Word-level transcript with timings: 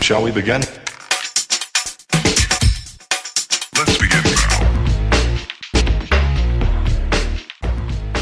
Shall 0.00 0.22
we 0.22 0.30
begin? 0.30 0.62
Let's 3.76 3.98
begin 3.98 4.22
now. 4.24 4.58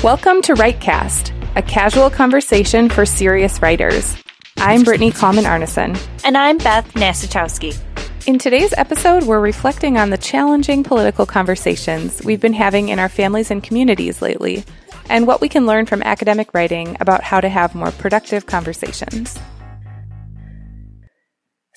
Welcome 0.02 0.42
to 0.42 0.54
WriteCast, 0.54 1.32
a 1.56 1.62
casual 1.62 2.10
conversation 2.10 2.88
for 2.88 3.06
serious 3.06 3.62
writers. 3.62 4.16
I'm 4.56 4.82
Brittany 4.82 5.12
Kallman 5.12 5.44
Arneson. 5.44 5.96
And 6.24 6.36
I'm 6.36 6.58
Beth 6.58 6.92
Nastachowski. 6.94 7.78
In 8.26 8.38
today's 8.38 8.74
episode, 8.76 9.22
we're 9.22 9.38
reflecting 9.38 9.96
on 9.96 10.10
the 10.10 10.18
challenging 10.18 10.82
political 10.82 11.24
conversations 11.24 12.20
we've 12.24 12.40
been 12.40 12.52
having 12.52 12.88
in 12.88 12.98
our 12.98 13.08
families 13.08 13.52
and 13.52 13.62
communities 13.62 14.20
lately, 14.20 14.64
and 15.08 15.28
what 15.28 15.40
we 15.40 15.48
can 15.48 15.66
learn 15.66 15.86
from 15.86 16.02
academic 16.02 16.52
writing 16.52 16.96
about 16.98 17.22
how 17.22 17.40
to 17.40 17.48
have 17.48 17.76
more 17.76 17.92
productive 17.92 18.46
conversations. 18.46 19.38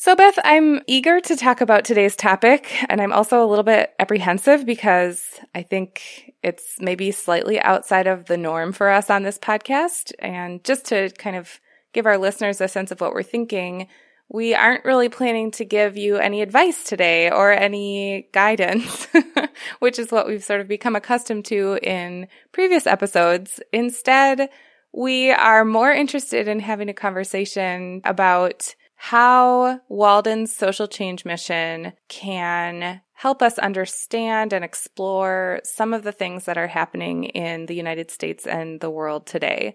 So, 0.02 0.16
Beth, 0.16 0.39
I'm 0.45 0.79
eager 0.88 1.20
to 1.20 1.35
talk 1.35 1.59
about 1.59 1.84
today's 1.84 2.16
topic, 2.16 2.73
and 2.88 3.02
I'm 3.02 3.12
also 3.12 3.44
a 3.44 3.45
little 3.45 3.66
bit 3.66 3.94
apprehensive 3.99 4.66
because 4.66 5.22
I 5.53 5.62
think 5.62 6.31
it's 6.41 6.77
maybe 6.80 7.12
slightly 7.12 7.59
outside 7.59 8.08
of 8.08 8.23
the 8.23 8.38
norm 8.38 8.72
for 8.72 8.88
us 8.89 9.09
on 9.09 9.23
this 9.23 9.38
podcast. 9.38 10.13
And 10.20 10.63
just 10.63 10.85
to 10.85 11.09
kind 11.17 11.35
of 11.35 11.59
give 11.91 12.05
our 12.05 12.17
listeners 12.17 12.62
a 12.62 12.70
sense 12.70 12.91
of 12.91 13.02
what 13.02 13.13
we're 13.13 13.23
thinking, 13.23 13.89
we 14.30 14.55
aren't 14.55 14.85
really 14.85 15.09
planning 15.09 15.52
to 15.52 15.66
give 15.66 15.98
you 15.98 16.16
any 16.16 16.41
advice 16.41 16.86
today 16.86 17.30
or 17.30 17.52
any 17.52 18.30
guidance, 18.31 19.05
which 19.80 20.00
is 20.00 20.13
what 20.13 20.27
we've 20.27 20.45
sort 20.45 20.61
of 20.61 20.70
become 20.70 20.95
accustomed 20.95 21.44
to 21.47 21.77
in 21.84 22.30
previous 22.53 22.88
episodes. 22.88 23.59
Instead, 23.73 24.50
we 24.94 25.31
are 25.31 25.66
more 25.66 25.91
interested 25.91 26.47
in 26.47 26.61
having 26.61 26.88
a 26.88 26.94
conversation 26.94 28.00
about 28.05 28.75
how 29.02 29.80
Walden's 29.88 30.53
social 30.53 30.85
change 30.85 31.23
mission 31.23 31.94
can 32.09 33.00
help 33.14 33.42
us 33.42 33.58
understand 33.58 34.52
and 34.52 34.66
explore 34.66 35.61
some 35.64 35.94
of 35.94 36.03
the 36.03 36.11
things 36.11 36.44
that 36.44 36.58
are 36.58 36.67
happening 36.67 37.23
in 37.23 37.66
the 37.67 37.75
United 37.75 38.11
States 38.11 38.45
and 38.45 38.81
the 38.81 38.89
world 38.89 39.25
today. 39.25 39.73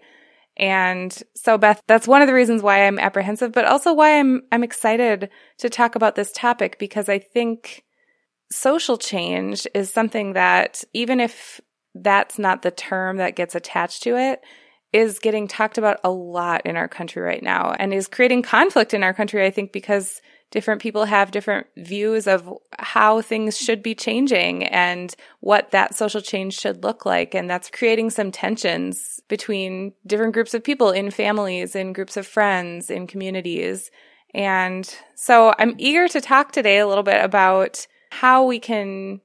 And 0.55 1.11
so 1.33 1.57
Beth, 1.57 1.81
that's 1.87 2.07
one 2.07 2.21
of 2.21 2.27
the 2.27 2.35
reasons 2.35 2.61
why 2.61 2.85
I'm 2.85 2.99
apprehensive, 2.99 3.51
but 3.51 3.65
also 3.65 3.93
why 3.93 4.19
I'm 4.19 4.43
I'm 4.51 4.63
excited 4.63 5.31
to 5.57 5.71
talk 5.71 5.95
about 5.95 6.13
this 6.13 6.31
topic 6.31 6.77
because 6.77 7.09
I 7.09 7.17
think 7.17 7.83
social 8.51 8.95
change 8.95 9.65
is 9.73 9.91
something 9.91 10.33
that 10.33 10.83
even 10.93 11.19
if 11.19 11.59
that's 11.95 12.37
not 12.37 12.61
the 12.61 12.69
term 12.69 13.17
that 13.17 13.35
gets 13.35 13.55
attached 13.55 14.03
to 14.03 14.17
it, 14.17 14.41
is 14.95 15.19
getting 15.19 15.45
talked 15.45 15.77
about 15.77 15.99
a 16.05 16.09
lot 16.09 16.65
in 16.65 16.77
our 16.77 16.87
country 16.87 17.21
right 17.21 17.43
now 17.43 17.75
and 17.77 17.93
is 17.93 18.07
creating 18.07 18.41
conflict 18.41 18.93
in 18.93 19.03
our 19.03 19.13
country, 19.13 19.45
I 19.45 19.51
think, 19.51 19.73
because 19.73 20.21
different 20.51 20.81
people 20.81 21.03
have 21.03 21.31
different 21.31 21.67
views 21.75 22.27
of 22.27 22.49
how 22.79 23.19
things 23.19 23.57
should 23.57 23.83
be 23.83 23.93
changing 23.93 24.63
and 24.63 25.13
what 25.41 25.71
that 25.71 25.95
social 25.95 26.21
change 26.21 26.57
should 26.57 26.81
look 26.81 27.05
like. 27.05 27.35
And 27.35 27.49
that's 27.49 27.69
creating 27.69 28.11
some 28.11 28.31
tensions 28.31 29.19
between 29.27 29.91
different 30.07 30.33
groups 30.33 30.53
of 30.53 30.63
people 30.63 30.91
in 30.91 31.11
families, 31.11 31.75
in 31.75 31.91
groups 31.91 32.15
of 32.15 32.25
friends, 32.25 32.89
in 32.89 33.05
communities. 33.05 33.91
And 34.33 34.89
so 35.15 35.53
I'm 35.59 35.75
eager 35.77 36.07
to 36.07 36.21
talk 36.21 36.53
today 36.53 36.77
a 36.77 36.87
little 36.87 37.03
bit 37.03 37.21
about 37.21 37.85
how 38.11 38.45
we 38.45 38.59
can 38.59 39.19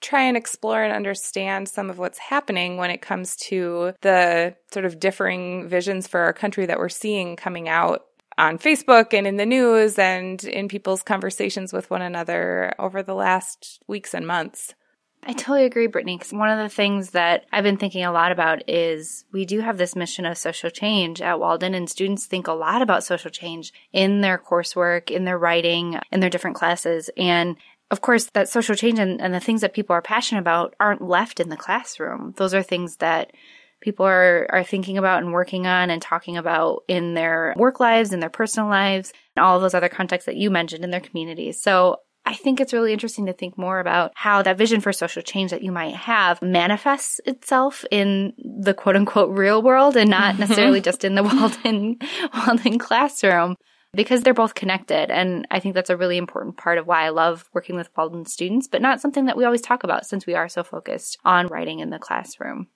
try 0.00 0.22
and 0.22 0.36
explore 0.36 0.82
and 0.82 0.92
understand 0.92 1.68
some 1.68 1.90
of 1.90 1.98
what's 1.98 2.18
happening 2.18 2.76
when 2.76 2.90
it 2.90 3.02
comes 3.02 3.36
to 3.36 3.92
the 4.02 4.54
sort 4.72 4.84
of 4.84 5.00
differing 5.00 5.68
visions 5.68 6.06
for 6.06 6.20
our 6.20 6.32
country 6.32 6.66
that 6.66 6.78
we're 6.78 6.88
seeing 6.88 7.36
coming 7.36 7.68
out 7.68 8.04
on 8.38 8.58
Facebook 8.58 9.14
and 9.14 9.26
in 9.26 9.36
the 9.36 9.46
news 9.46 9.98
and 9.98 10.44
in 10.44 10.68
people's 10.68 11.02
conversations 11.02 11.72
with 11.72 11.90
one 11.90 12.02
another 12.02 12.74
over 12.78 13.02
the 13.02 13.14
last 13.14 13.80
weeks 13.86 14.12
and 14.14 14.26
months. 14.26 14.74
I 15.28 15.32
totally 15.32 15.64
agree, 15.64 15.88
Brittany. 15.88 16.16
Because 16.16 16.32
one 16.32 16.50
of 16.50 16.58
the 16.58 16.68
things 16.72 17.10
that 17.10 17.46
I've 17.50 17.64
been 17.64 17.78
thinking 17.78 18.04
a 18.04 18.12
lot 18.12 18.30
about 18.30 18.68
is 18.68 19.24
we 19.32 19.44
do 19.44 19.60
have 19.60 19.76
this 19.76 19.96
mission 19.96 20.24
of 20.24 20.38
social 20.38 20.70
change 20.70 21.20
at 21.20 21.40
Walden, 21.40 21.74
and 21.74 21.90
students 21.90 22.26
think 22.26 22.46
a 22.46 22.52
lot 22.52 22.80
about 22.80 23.02
social 23.02 23.30
change 23.30 23.72
in 23.92 24.20
their 24.20 24.38
coursework, 24.38 25.10
in 25.10 25.24
their 25.24 25.38
writing, 25.38 25.98
in 26.12 26.20
their 26.20 26.30
different 26.30 26.56
classes. 26.56 27.10
And 27.16 27.56
of 27.90 28.00
course, 28.00 28.26
that 28.34 28.48
social 28.48 28.74
change 28.74 28.98
and, 28.98 29.20
and, 29.20 29.32
the 29.32 29.40
things 29.40 29.60
that 29.60 29.74
people 29.74 29.94
are 29.94 30.02
passionate 30.02 30.40
about 30.40 30.74
aren't 30.80 31.02
left 31.02 31.38
in 31.38 31.50
the 31.50 31.56
classroom. 31.56 32.34
Those 32.36 32.52
are 32.52 32.62
things 32.62 32.96
that 32.96 33.32
people 33.80 34.04
are, 34.04 34.46
are 34.50 34.64
thinking 34.64 34.98
about 34.98 35.22
and 35.22 35.32
working 35.32 35.66
on 35.66 35.90
and 35.90 36.02
talking 36.02 36.36
about 36.36 36.82
in 36.88 37.14
their 37.14 37.54
work 37.56 37.78
lives, 37.78 38.12
in 38.12 38.20
their 38.20 38.30
personal 38.30 38.68
lives, 38.68 39.12
and 39.36 39.44
all 39.44 39.56
of 39.56 39.62
those 39.62 39.74
other 39.74 39.88
contexts 39.88 40.26
that 40.26 40.36
you 40.36 40.50
mentioned 40.50 40.82
in 40.82 40.90
their 40.90 41.00
communities. 41.00 41.60
So 41.60 41.98
I 42.24 42.34
think 42.34 42.60
it's 42.60 42.72
really 42.72 42.92
interesting 42.92 43.26
to 43.26 43.32
think 43.32 43.56
more 43.56 43.78
about 43.78 44.10
how 44.16 44.42
that 44.42 44.58
vision 44.58 44.80
for 44.80 44.92
social 44.92 45.22
change 45.22 45.52
that 45.52 45.62
you 45.62 45.70
might 45.70 45.94
have 45.94 46.42
manifests 46.42 47.20
itself 47.24 47.84
in 47.92 48.32
the 48.38 48.74
quote 48.74 48.96
unquote 48.96 49.30
real 49.30 49.62
world 49.62 49.96
and 49.96 50.10
not 50.10 50.38
necessarily 50.40 50.80
just 50.80 51.04
in 51.04 51.14
the 51.14 51.22
Walden, 51.22 51.98
Walden 52.34 52.80
classroom 52.80 53.54
because 53.96 54.22
they're 54.22 54.34
both 54.34 54.54
connected. 54.54 55.10
And 55.10 55.46
I 55.50 55.58
think 55.58 55.74
that's 55.74 55.90
a 55.90 55.96
really 55.96 56.18
important 56.18 56.56
part 56.56 56.78
of 56.78 56.86
why 56.86 57.04
I 57.04 57.08
love 57.08 57.48
working 57.52 57.76
with 57.76 57.90
Walden 57.96 58.26
students, 58.26 58.68
but 58.68 58.82
not 58.82 59.00
something 59.00 59.24
that 59.24 59.36
we 59.36 59.44
always 59.44 59.62
talk 59.62 59.82
about 59.82 60.06
since 60.06 60.26
we 60.26 60.34
are 60.34 60.48
so 60.48 60.62
focused 60.62 61.18
on 61.24 61.48
writing 61.48 61.80
in 61.80 61.90
the 61.90 61.98
classroom. 61.98 62.68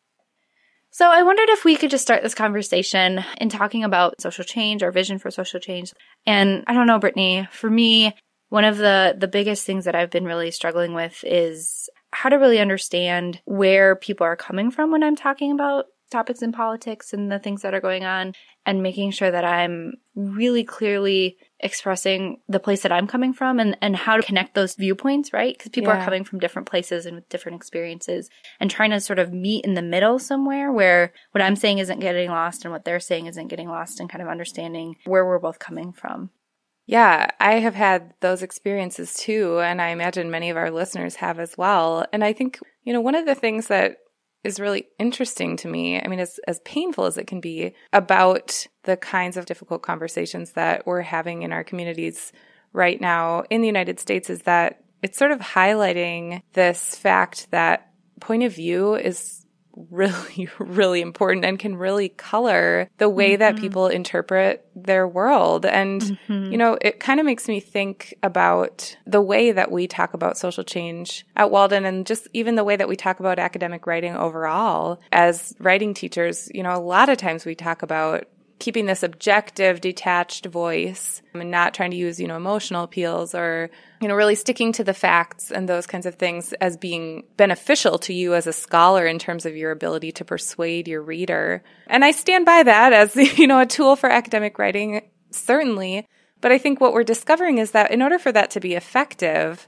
So 0.93 1.09
I 1.09 1.23
wondered 1.23 1.51
if 1.51 1.65
we 1.65 1.77
could 1.77 1.91
just 1.91 2.03
start 2.03 2.23
this 2.23 2.35
conversation 2.35 3.25
in 3.41 3.49
talking 3.49 3.85
about 3.85 4.21
social 4.21 4.45
change, 4.45 4.83
our 4.83 4.91
vision 4.91 5.21
for 5.21 5.31
social 5.31 5.61
change. 5.61 5.93
And 6.27 6.65
I 6.67 6.73
don't 6.73 6.89
know, 6.89 6.99
Brittany, 6.99 7.47
for 7.53 7.71
me, 7.71 8.17
one 8.49 8.65
of 8.65 8.77
the, 8.77 9.15
the 9.17 9.29
biggest 9.29 9.65
things 9.65 9.85
that 9.85 9.95
I've 9.95 10.11
been 10.11 10.25
really 10.25 10.51
struggling 10.51 10.93
with 10.93 11.23
is 11.23 11.89
how 12.13 12.29
to 12.29 12.37
really 12.37 12.59
understand 12.59 13.41
where 13.45 13.95
people 13.95 14.27
are 14.27 14.35
coming 14.35 14.73
from 14.73 14.91
when 14.91 15.05
I'm 15.05 15.15
talking 15.15 15.53
about 15.53 15.87
topics 16.11 16.43
in 16.43 16.53
politics 16.53 17.13
and 17.13 17.31
the 17.31 17.39
things 17.39 17.63
that 17.63 17.75
are 17.75 17.81
going 17.81 18.05
on 18.05 18.35
and 18.67 18.83
making 18.83 19.11
sure 19.11 19.31
that 19.31 19.45
I'm 19.45 19.95
really 20.15 20.65
clearly 20.65 21.39
expressing 21.61 22.41
the 22.49 22.61
place 22.61 22.83
that 22.83 22.93
I'm 22.93 23.07
coming 23.07 23.33
from 23.33 23.59
and, 23.59 23.77
and 23.81 23.97
how 23.97 24.17
to 24.17 24.23
connect 24.23 24.55
those 24.55 24.75
viewpoints, 24.75 25.33
right? 25.33 25.57
Because 25.57 25.71
people 25.71 25.93
yeah. 25.93 26.01
are 26.01 26.05
coming 26.05 26.25
from 26.25 26.39
different 26.39 26.69
places 26.69 27.07
and 27.07 27.17
with 27.17 27.29
different 27.29 27.57
experiences 27.57 28.29
and 28.59 28.71
trying 28.71 28.91
to 28.91 29.01
sort 29.01 29.19
of 29.19 29.33
meet 29.33 29.65
in 29.65 29.75
the 29.75 29.83
middle 29.83 30.19
somewhere 30.19 30.73
where 30.73 31.13
what 31.33 31.43
I'm 31.43 31.57
saying 31.57 31.79
isn't 31.79 32.01
getting 32.01 32.31
lost 32.31 32.65
and 32.65 32.73
what 32.73 32.85
they're 32.85 33.01
saying 33.01 33.27
isn't 33.27 33.49
getting 33.49 33.69
lost 33.69 34.01
and 34.01 34.11
kind 34.11 34.23
of 34.23 34.29
understanding 34.29 34.97
where 35.05 35.25
we're 35.25 35.39
both 35.39 35.59
coming 35.59 35.93
from. 35.93 36.31
Yeah, 36.87 37.29
I 37.39 37.61
have 37.61 37.77
had 37.77 38.15
those 38.21 38.43
experiences 38.43 39.15
too. 39.15 39.61
And 39.61 39.81
I 39.81 39.89
imagine 39.91 40.31
many 40.31 40.51
of 40.51 40.57
our 40.57 40.71
listeners 40.71 41.17
have 41.17 41.39
as 41.39 41.57
well. 41.57 42.05
And 42.13 42.25
I 42.25 42.33
think, 42.33 42.59
you 42.83 42.93
know, 42.93 43.01
one 43.01 43.15
of 43.15 43.27
the 43.27 43.37
things 43.37 43.69
that 43.69 43.99
is 44.43 44.61
really 44.61 44.89
interesting 44.99 45.57
to 45.59 45.69
me. 45.69 46.01
I 46.01 46.09
mean, 46.09 46.21
as, 46.21 46.41
as 46.49 46.61
painful 46.61 47.05
as 47.05 47.19
it 47.19 47.27
can 47.27 47.41
be 47.41 47.75
about 47.93 48.67
the 48.85 48.97
kinds 48.97 49.37
of 49.37 49.47
difficult 49.47 49.83
conversations 49.83 50.53
that 50.53 50.87
we're 50.87 51.03
having 51.03 51.43
in 51.43 51.53
our 51.53 51.65
communities 51.65 52.33
right 52.73 53.01
now 53.01 53.45
in 53.51 53.61
the 53.61 53.67
United 53.67 54.01
States 54.01 54.31
is 54.31 54.43
that 54.43 54.83
it's 55.03 55.19
sort 55.19 55.33
of 55.33 55.41
highlighting 55.41 56.43
this 56.53 56.95
fact 56.97 57.51
that 57.51 57.91
point 58.21 58.43
of 58.43 58.55
view 58.55 58.95
is 58.95 59.40
really, 59.91 60.49
really 60.59 61.01
important 61.01 61.45
and 61.45 61.59
can 61.59 61.77
really 61.77 62.09
color 62.09 62.89
the 62.99 63.09
way 63.09 63.33
mm-hmm. 63.33 63.41
that 63.41 63.57
people 63.57 63.89
interpret 63.89 64.67
their 64.75 65.07
world. 65.07 65.67
And, 65.67 66.01
mm-hmm. 66.01 66.53
you 66.53 66.59
know, 66.59 66.79
it 66.81 67.01
kind 67.01 67.21
of 67.21 67.27
makes 67.27 67.49
me 67.49 67.61
think 67.61 68.15
about 68.23 68.97
the 69.07 69.21
way 69.21 69.53
that 69.53 69.71
we 69.71 69.87
talk 69.87 70.15
about 70.15 70.39
social 70.39 70.65
change 70.65 71.27
at 71.37 71.51
Walden 71.51 71.85
and 71.85 72.07
just 72.07 72.29
even 72.33 72.55
the 72.55 72.65
way 72.65 72.77
that 72.77 72.89
we 72.89 72.97
talk 72.97 73.21
about 73.21 73.39
academic 73.39 73.87
writing 73.87 74.15
overall 74.15 75.01
as 75.13 75.55
writing 75.59 75.95
teachers. 75.95 76.51
You 76.55 76.63
know, 76.63 76.75
a 76.75 76.81
lot 76.81 77.09
of 77.09 77.19
times 77.19 77.45
we 77.45 77.55
talk 77.55 77.83
about 77.83 78.27
keeping 78.61 78.87
this 78.87 79.03
objective, 79.03 79.81
detached 79.81 80.47
voice 80.47 81.23
and 81.35 81.51
not 81.51 81.75
trying 81.75 81.91
to 81.91 81.97
use, 81.97 82.21
you 82.21 82.29
know, 82.29 82.37
emotional 82.37 82.85
appeals 82.85 83.35
or, 83.35 83.71
you 84.01 84.07
know, 84.07 84.15
really 84.15 84.35
sticking 84.35 84.71
to 84.73 84.85
the 84.85 84.95
facts 84.95 85.51
and 85.51 85.69
those 85.69 85.87
kinds 85.87 86.07
of 86.07 86.15
things 86.15 86.53
as 86.55 86.77
being 86.77 87.25
beneficial 87.37 87.99
to 87.99 88.13
you 88.13 88.35
as 88.35 88.47
a 88.47 88.53
scholar 88.53 89.07
in 89.07 89.19
terms 89.19 89.47
of 89.47 89.57
your 89.57 89.73
ability 89.73 90.13
to 90.13 90.25
persuade 90.25 90.87
your 90.87 91.03
reader. 91.03 91.65
And 91.89 92.05
I 92.05 92.13
stand 92.13 92.47
by 92.47 92.63
that 92.63 92.93
as, 92.93 93.17
you 93.39 93.47
know, 93.47 93.61
a 93.61 93.67
tool 93.67 93.97
for 93.97 94.09
academic 94.09 94.59
writing, 94.59 95.09
certainly. 95.31 96.07
But 96.41 96.53
I 96.53 96.59
think 96.59 96.81
what 96.81 96.93
we're 96.93 97.03
discovering 97.03 97.59
is 97.59 97.73
that 97.73 97.91
in 97.91 98.03
order 98.03 98.19
for 98.19 98.31
that 98.31 98.51
to 98.53 98.61
be 98.61 98.75
effective, 98.75 99.67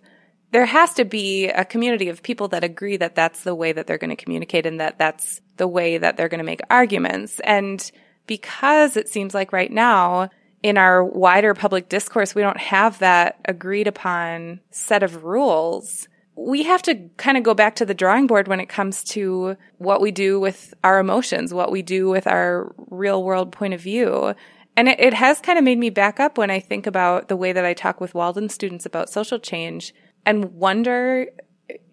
there 0.52 0.66
has 0.66 0.94
to 0.94 1.04
be 1.04 1.48
a 1.48 1.64
community 1.64 2.08
of 2.10 2.22
people 2.22 2.48
that 2.48 2.62
agree 2.62 2.98
that 2.98 3.14
that's 3.14 3.42
the 3.42 3.54
way 3.54 3.72
that 3.72 3.86
they're 3.86 3.98
going 3.98 4.14
to 4.14 4.22
communicate 4.22 4.66
and 4.66 4.80
that 4.80 4.98
that's 4.98 5.40
the 5.56 5.66
way 5.66 5.96
that 5.96 6.16
they're 6.16 6.28
going 6.28 6.38
to 6.38 6.44
make 6.44 6.60
arguments. 6.70 7.40
And 7.40 7.90
because 8.32 8.96
it 8.96 9.10
seems 9.10 9.34
like 9.34 9.52
right 9.52 9.70
now 9.70 10.30
in 10.62 10.78
our 10.78 11.04
wider 11.04 11.52
public 11.52 11.90
discourse, 11.90 12.34
we 12.34 12.40
don't 12.40 12.56
have 12.56 12.98
that 13.00 13.38
agreed 13.44 13.86
upon 13.86 14.58
set 14.70 15.02
of 15.02 15.22
rules. 15.22 16.08
We 16.34 16.62
have 16.62 16.80
to 16.84 17.10
kind 17.18 17.36
of 17.36 17.42
go 17.42 17.52
back 17.52 17.76
to 17.76 17.84
the 17.84 17.92
drawing 17.92 18.26
board 18.26 18.48
when 18.48 18.58
it 18.58 18.70
comes 18.70 19.04
to 19.16 19.58
what 19.76 20.00
we 20.00 20.12
do 20.12 20.40
with 20.40 20.72
our 20.82 20.98
emotions, 20.98 21.52
what 21.52 21.70
we 21.70 21.82
do 21.82 22.08
with 22.08 22.26
our 22.26 22.74
real 22.88 23.22
world 23.22 23.52
point 23.52 23.74
of 23.74 23.82
view. 23.82 24.34
And 24.78 24.88
it, 24.88 24.98
it 24.98 25.12
has 25.12 25.38
kind 25.42 25.58
of 25.58 25.64
made 25.64 25.78
me 25.78 25.90
back 25.90 26.18
up 26.18 26.38
when 26.38 26.50
I 26.50 26.58
think 26.58 26.86
about 26.86 27.28
the 27.28 27.36
way 27.36 27.52
that 27.52 27.66
I 27.66 27.74
talk 27.74 28.00
with 28.00 28.14
Walden 28.14 28.48
students 28.48 28.86
about 28.86 29.10
social 29.10 29.40
change 29.40 29.92
and 30.24 30.54
wonder, 30.54 31.26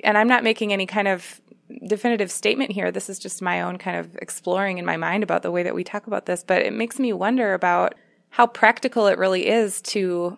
and 0.06 0.18
I'm 0.18 0.30
not 0.30 0.45
making 0.45 0.71
any 0.71 0.85
kind 0.85 1.09
of 1.09 1.42
definitive 1.86 2.31
statement 2.31 2.71
here. 2.71 2.92
This 2.92 3.10
is 3.10 3.19
just 3.19 3.42
my 3.42 3.62
own 3.62 3.77
kind 3.77 3.98
of 3.98 4.16
exploring 4.18 4.77
in 4.77 4.86
my 4.86 4.98
mind 4.98 5.24
about 5.24 5.44
the 5.44 5.51
way 5.51 5.63
that 5.63 5.75
we 5.75 5.83
talk 5.83 6.07
about 6.07 6.25
this, 6.25 6.44
but 6.44 6.62
it 6.62 6.74
makes 6.74 7.00
me 7.00 7.13
wonder 7.13 7.54
about 7.54 7.95
how 8.30 8.48
practical 8.48 9.07
it 9.07 9.18
really 9.18 9.48
is 9.48 9.81
to 9.81 10.38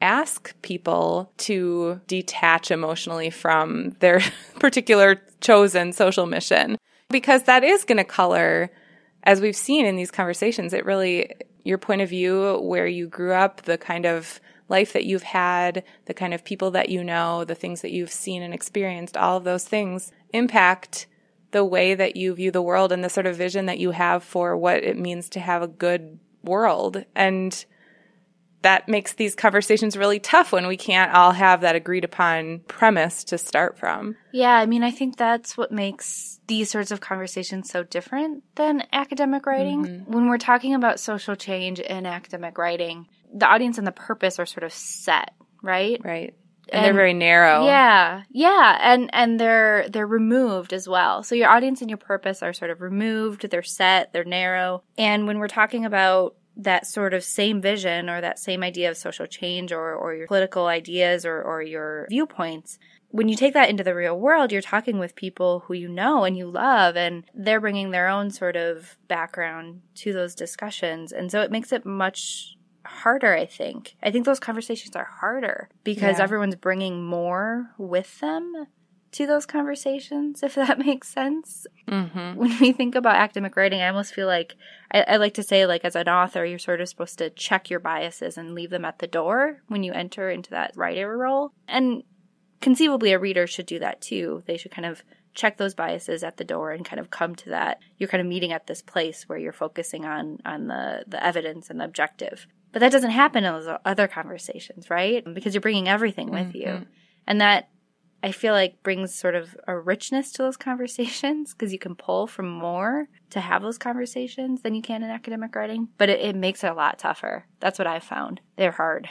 ask 0.00 0.54
people 0.62 1.32
to 1.36 2.00
detach 2.06 2.70
emotionally 2.70 3.30
from 3.30 3.90
their 4.00 4.20
particular 4.58 5.20
chosen 5.40 5.92
social 5.92 6.26
mission 6.26 6.78
because 7.10 7.42
that 7.44 7.64
is 7.64 7.84
going 7.84 7.98
to 7.98 8.04
color 8.04 8.70
as 9.24 9.40
we've 9.40 9.56
seen 9.56 9.84
in 9.84 9.96
these 9.96 10.10
conversations 10.10 10.72
it 10.72 10.86
really 10.86 11.34
your 11.64 11.76
point 11.76 12.00
of 12.00 12.08
view 12.08 12.58
where 12.62 12.86
you 12.86 13.06
grew 13.06 13.34
up 13.34 13.62
the 13.62 13.76
kind 13.76 14.06
of 14.06 14.40
life 14.70 14.92
that 14.92 15.04
you've 15.04 15.24
had 15.24 15.84
the 16.06 16.14
kind 16.14 16.32
of 16.32 16.44
people 16.44 16.70
that 16.70 16.88
you 16.88 17.04
know 17.04 17.44
the 17.44 17.54
things 17.54 17.82
that 17.82 17.90
you've 17.90 18.10
seen 18.10 18.42
and 18.42 18.54
experienced 18.54 19.16
all 19.16 19.36
of 19.36 19.44
those 19.44 19.64
things 19.64 20.12
impact 20.32 21.06
the 21.50 21.64
way 21.64 21.94
that 21.94 22.16
you 22.16 22.32
view 22.32 22.50
the 22.50 22.62
world 22.62 22.92
and 22.92 23.02
the 23.02 23.10
sort 23.10 23.26
of 23.26 23.36
vision 23.36 23.66
that 23.66 23.78
you 23.78 23.90
have 23.90 24.22
for 24.22 24.56
what 24.56 24.82
it 24.82 24.96
means 24.96 25.28
to 25.28 25.40
have 25.40 25.62
a 25.62 25.68
good 25.68 26.18
world 26.42 27.04
and 27.14 27.66
that 28.62 28.88
makes 28.88 29.14
these 29.14 29.34
conversations 29.34 29.96
really 29.96 30.18
tough 30.18 30.52
when 30.52 30.66
we 30.66 30.76
can't 30.76 31.14
all 31.14 31.32
have 31.32 31.62
that 31.62 31.76
agreed 31.76 32.04
upon 32.04 32.60
premise 32.68 33.24
to 33.24 33.38
start 33.38 33.78
from. 33.78 34.16
Yeah, 34.32 34.54
I 34.54 34.66
mean, 34.66 34.82
I 34.82 34.90
think 34.90 35.16
that's 35.16 35.56
what 35.56 35.72
makes 35.72 36.40
these 36.46 36.70
sorts 36.70 36.90
of 36.90 37.00
conversations 37.00 37.70
so 37.70 37.84
different 37.84 38.44
than 38.56 38.84
academic 38.92 39.46
writing. 39.46 39.84
Mm-hmm. 39.84 40.12
When 40.12 40.28
we're 40.28 40.38
talking 40.38 40.74
about 40.74 41.00
social 41.00 41.36
change 41.36 41.80
in 41.80 42.04
academic 42.04 42.58
writing, 42.58 43.08
the 43.34 43.46
audience 43.46 43.78
and 43.78 43.86
the 43.86 43.92
purpose 43.92 44.38
are 44.38 44.46
sort 44.46 44.64
of 44.64 44.72
set, 44.72 45.34
right? 45.62 46.00
Right. 46.04 46.34
And, 46.68 46.78
and, 46.78 46.84
they're 46.84 46.94
very 46.94 47.14
narrow. 47.14 47.64
Yeah. 47.64 48.22
Yeah, 48.30 48.78
and 48.80 49.10
and 49.12 49.40
they're 49.40 49.88
they're 49.88 50.06
removed 50.06 50.72
as 50.72 50.88
well. 50.88 51.22
So 51.22 51.34
your 51.34 51.48
audience 51.48 51.80
and 51.80 51.90
your 51.90 51.96
purpose 51.96 52.42
are 52.42 52.52
sort 52.52 52.70
of 52.70 52.80
removed, 52.80 53.48
they're 53.50 53.62
set, 53.62 54.12
they're 54.12 54.24
narrow. 54.24 54.84
And 54.96 55.26
when 55.26 55.38
we're 55.38 55.48
talking 55.48 55.84
about 55.84 56.36
that 56.56 56.86
sort 56.86 57.14
of 57.14 57.24
same 57.24 57.60
vision 57.60 58.08
or 58.08 58.20
that 58.20 58.38
same 58.38 58.62
idea 58.62 58.90
of 58.90 58.96
social 58.96 59.26
change 59.26 59.72
or, 59.72 59.94
or 59.94 60.14
your 60.14 60.26
political 60.26 60.66
ideas 60.66 61.24
or, 61.24 61.40
or 61.42 61.62
your 61.62 62.06
viewpoints, 62.10 62.78
when 63.12 63.28
you 63.28 63.36
take 63.36 63.54
that 63.54 63.70
into 63.70 63.82
the 63.82 63.94
real 63.94 64.18
world, 64.18 64.52
you're 64.52 64.62
talking 64.62 64.98
with 64.98 65.16
people 65.16 65.64
who 65.66 65.74
you 65.74 65.88
know 65.88 66.24
and 66.24 66.36
you 66.36 66.48
love, 66.48 66.96
and 66.96 67.24
they're 67.34 67.60
bringing 67.60 67.90
their 67.90 68.08
own 68.08 68.30
sort 68.30 68.56
of 68.56 68.96
background 69.08 69.80
to 69.96 70.12
those 70.12 70.34
discussions. 70.34 71.10
And 71.10 71.30
so 71.30 71.40
it 71.40 71.50
makes 71.50 71.72
it 71.72 71.84
much 71.84 72.56
harder, 72.84 73.34
I 73.34 73.46
think. 73.46 73.96
I 74.02 74.10
think 74.10 74.24
those 74.24 74.40
conversations 74.40 74.96
are 74.96 75.04
harder 75.04 75.68
because 75.84 76.18
yeah. 76.18 76.22
everyone's 76.22 76.56
bringing 76.56 77.04
more 77.04 77.70
with 77.78 78.20
them 78.20 78.66
to 79.12 79.26
those 79.26 79.44
conversations, 79.46 80.42
if 80.42 80.54
that 80.54 80.78
makes 80.86 81.08
sense. 81.08 81.66
Mm-hmm. 81.88 82.36
When 82.36 82.58
we 82.60 82.72
think 82.72 82.94
about 82.94 83.16
academic 83.16 83.56
writing, 83.56 83.80
I 83.80 83.88
almost 83.88 84.14
feel 84.14 84.26
like 84.26 84.56
I, 84.92 85.02
I, 85.02 85.16
like 85.16 85.34
to 85.34 85.42
say, 85.42 85.66
like, 85.66 85.84
as 85.84 85.96
an 85.96 86.08
author, 86.08 86.44
you're 86.44 86.58
sort 86.58 86.80
of 86.80 86.88
supposed 86.88 87.18
to 87.18 87.30
check 87.30 87.70
your 87.70 87.80
biases 87.80 88.38
and 88.38 88.54
leave 88.54 88.70
them 88.70 88.84
at 88.84 88.98
the 88.98 89.06
door 89.06 89.62
when 89.68 89.82
you 89.82 89.92
enter 89.92 90.30
into 90.30 90.50
that 90.50 90.72
writer 90.76 91.16
role. 91.16 91.52
And 91.66 92.04
conceivably, 92.60 93.12
a 93.12 93.18
reader 93.18 93.46
should 93.46 93.66
do 93.66 93.78
that 93.80 94.00
too. 94.00 94.42
They 94.46 94.56
should 94.56 94.70
kind 94.70 94.86
of 94.86 95.02
check 95.34 95.56
those 95.56 95.74
biases 95.74 96.24
at 96.24 96.36
the 96.36 96.44
door 96.44 96.72
and 96.72 96.84
kind 96.84 97.00
of 97.00 97.10
come 97.10 97.34
to 97.36 97.50
that. 97.50 97.78
You're 97.98 98.08
kind 98.08 98.20
of 98.20 98.26
meeting 98.26 98.52
at 98.52 98.66
this 98.66 98.82
place 98.82 99.28
where 99.28 99.38
you're 99.38 99.52
focusing 99.52 100.04
on 100.04 100.38
on 100.44 100.66
the 100.66 101.04
the 101.06 101.24
evidence 101.24 101.70
and 101.70 101.80
the 101.80 101.84
objective. 101.84 102.46
But 102.72 102.80
that 102.80 102.92
doesn't 102.92 103.10
happen 103.10 103.44
in 103.44 103.52
those 103.52 103.68
other 103.84 104.06
conversations, 104.06 104.90
right? 104.90 105.24
Because 105.34 105.54
you're 105.54 105.60
bringing 105.60 105.88
everything 105.88 106.30
with 106.30 106.48
mm-hmm. 106.48 106.80
you. 106.80 106.86
And 107.26 107.40
that 107.40 107.68
I 108.22 108.32
feel 108.32 108.52
like 108.52 108.82
brings 108.82 109.14
sort 109.14 109.34
of 109.34 109.56
a 109.66 109.78
richness 109.78 110.32
to 110.32 110.42
those 110.42 110.56
conversations 110.68 111.52
because 111.52 111.72
you 111.72 111.78
can 111.78 111.94
pull 111.94 112.26
from 112.26 112.48
more 112.48 113.08
to 113.30 113.40
have 113.40 113.62
those 113.62 113.78
conversations 113.78 114.62
than 114.62 114.74
you 114.74 114.82
can 114.82 115.02
in 115.02 115.10
academic 115.10 115.54
writing. 115.54 115.88
But 115.98 116.10
it, 116.10 116.20
it 116.20 116.36
makes 116.36 116.62
it 116.62 116.70
a 116.70 116.74
lot 116.74 116.98
tougher. 116.98 117.46
That's 117.60 117.78
what 117.78 117.88
I've 117.88 118.04
found. 118.04 118.40
They're 118.56 118.72
hard. 118.72 119.08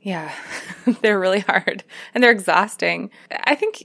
Yeah, 0.00 0.32
they're 1.02 1.18
really 1.18 1.40
hard 1.40 1.84
and 2.14 2.22
they're 2.22 2.30
exhausting. 2.30 3.10
I 3.30 3.54
think 3.54 3.84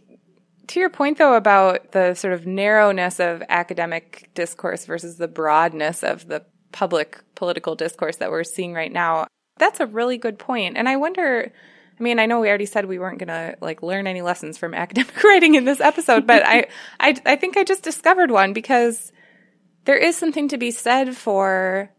to 0.67 0.79
your 0.79 0.89
point 0.89 1.17
though 1.17 1.33
about 1.33 1.91
the 1.91 2.13
sort 2.13 2.33
of 2.33 2.45
narrowness 2.45 3.19
of 3.19 3.43
academic 3.49 4.29
discourse 4.33 4.85
versus 4.85 5.17
the 5.17 5.27
broadness 5.27 6.03
of 6.03 6.27
the 6.27 6.45
public 6.73 7.23
political 7.35 7.75
discourse 7.75 8.17
that 8.17 8.31
we're 8.31 8.43
seeing 8.43 8.73
right 8.73 8.91
now, 8.91 9.27
that's 9.57 9.79
a 9.79 9.85
really 9.85 10.17
good 10.17 10.37
point. 10.37 10.77
And 10.77 10.89
I 10.89 10.97
wonder 10.97 11.53
I 11.99 12.03
mean, 12.03 12.19
I 12.19 12.25
know 12.25 12.39
we 12.39 12.49
already 12.49 12.65
said 12.65 12.85
we 12.85 12.99
weren't 12.99 13.19
going 13.19 13.27
to 13.27 13.55
like 13.61 13.83
learn 13.83 14.07
any 14.07 14.21
lessons 14.21 14.57
from 14.57 14.73
academic 14.73 15.23
writing 15.23 15.55
in 15.55 15.65
this 15.65 15.79
episode, 15.79 16.25
but 16.27 16.43
I, 16.45 16.67
I, 16.99 17.15
I 17.25 17.35
think 17.35 17.57
I 17.57 17.63
just 17.63 17.83
discovered 17.83 18.31
one 18.31 18.53
because 18.53 19.11
there 19.85 19.97
is 19.97 20.17
something 20.17 20.47
to 20.49 20.57
be 20.57 20.71
said 20.71 21.15
for 21.15 21.91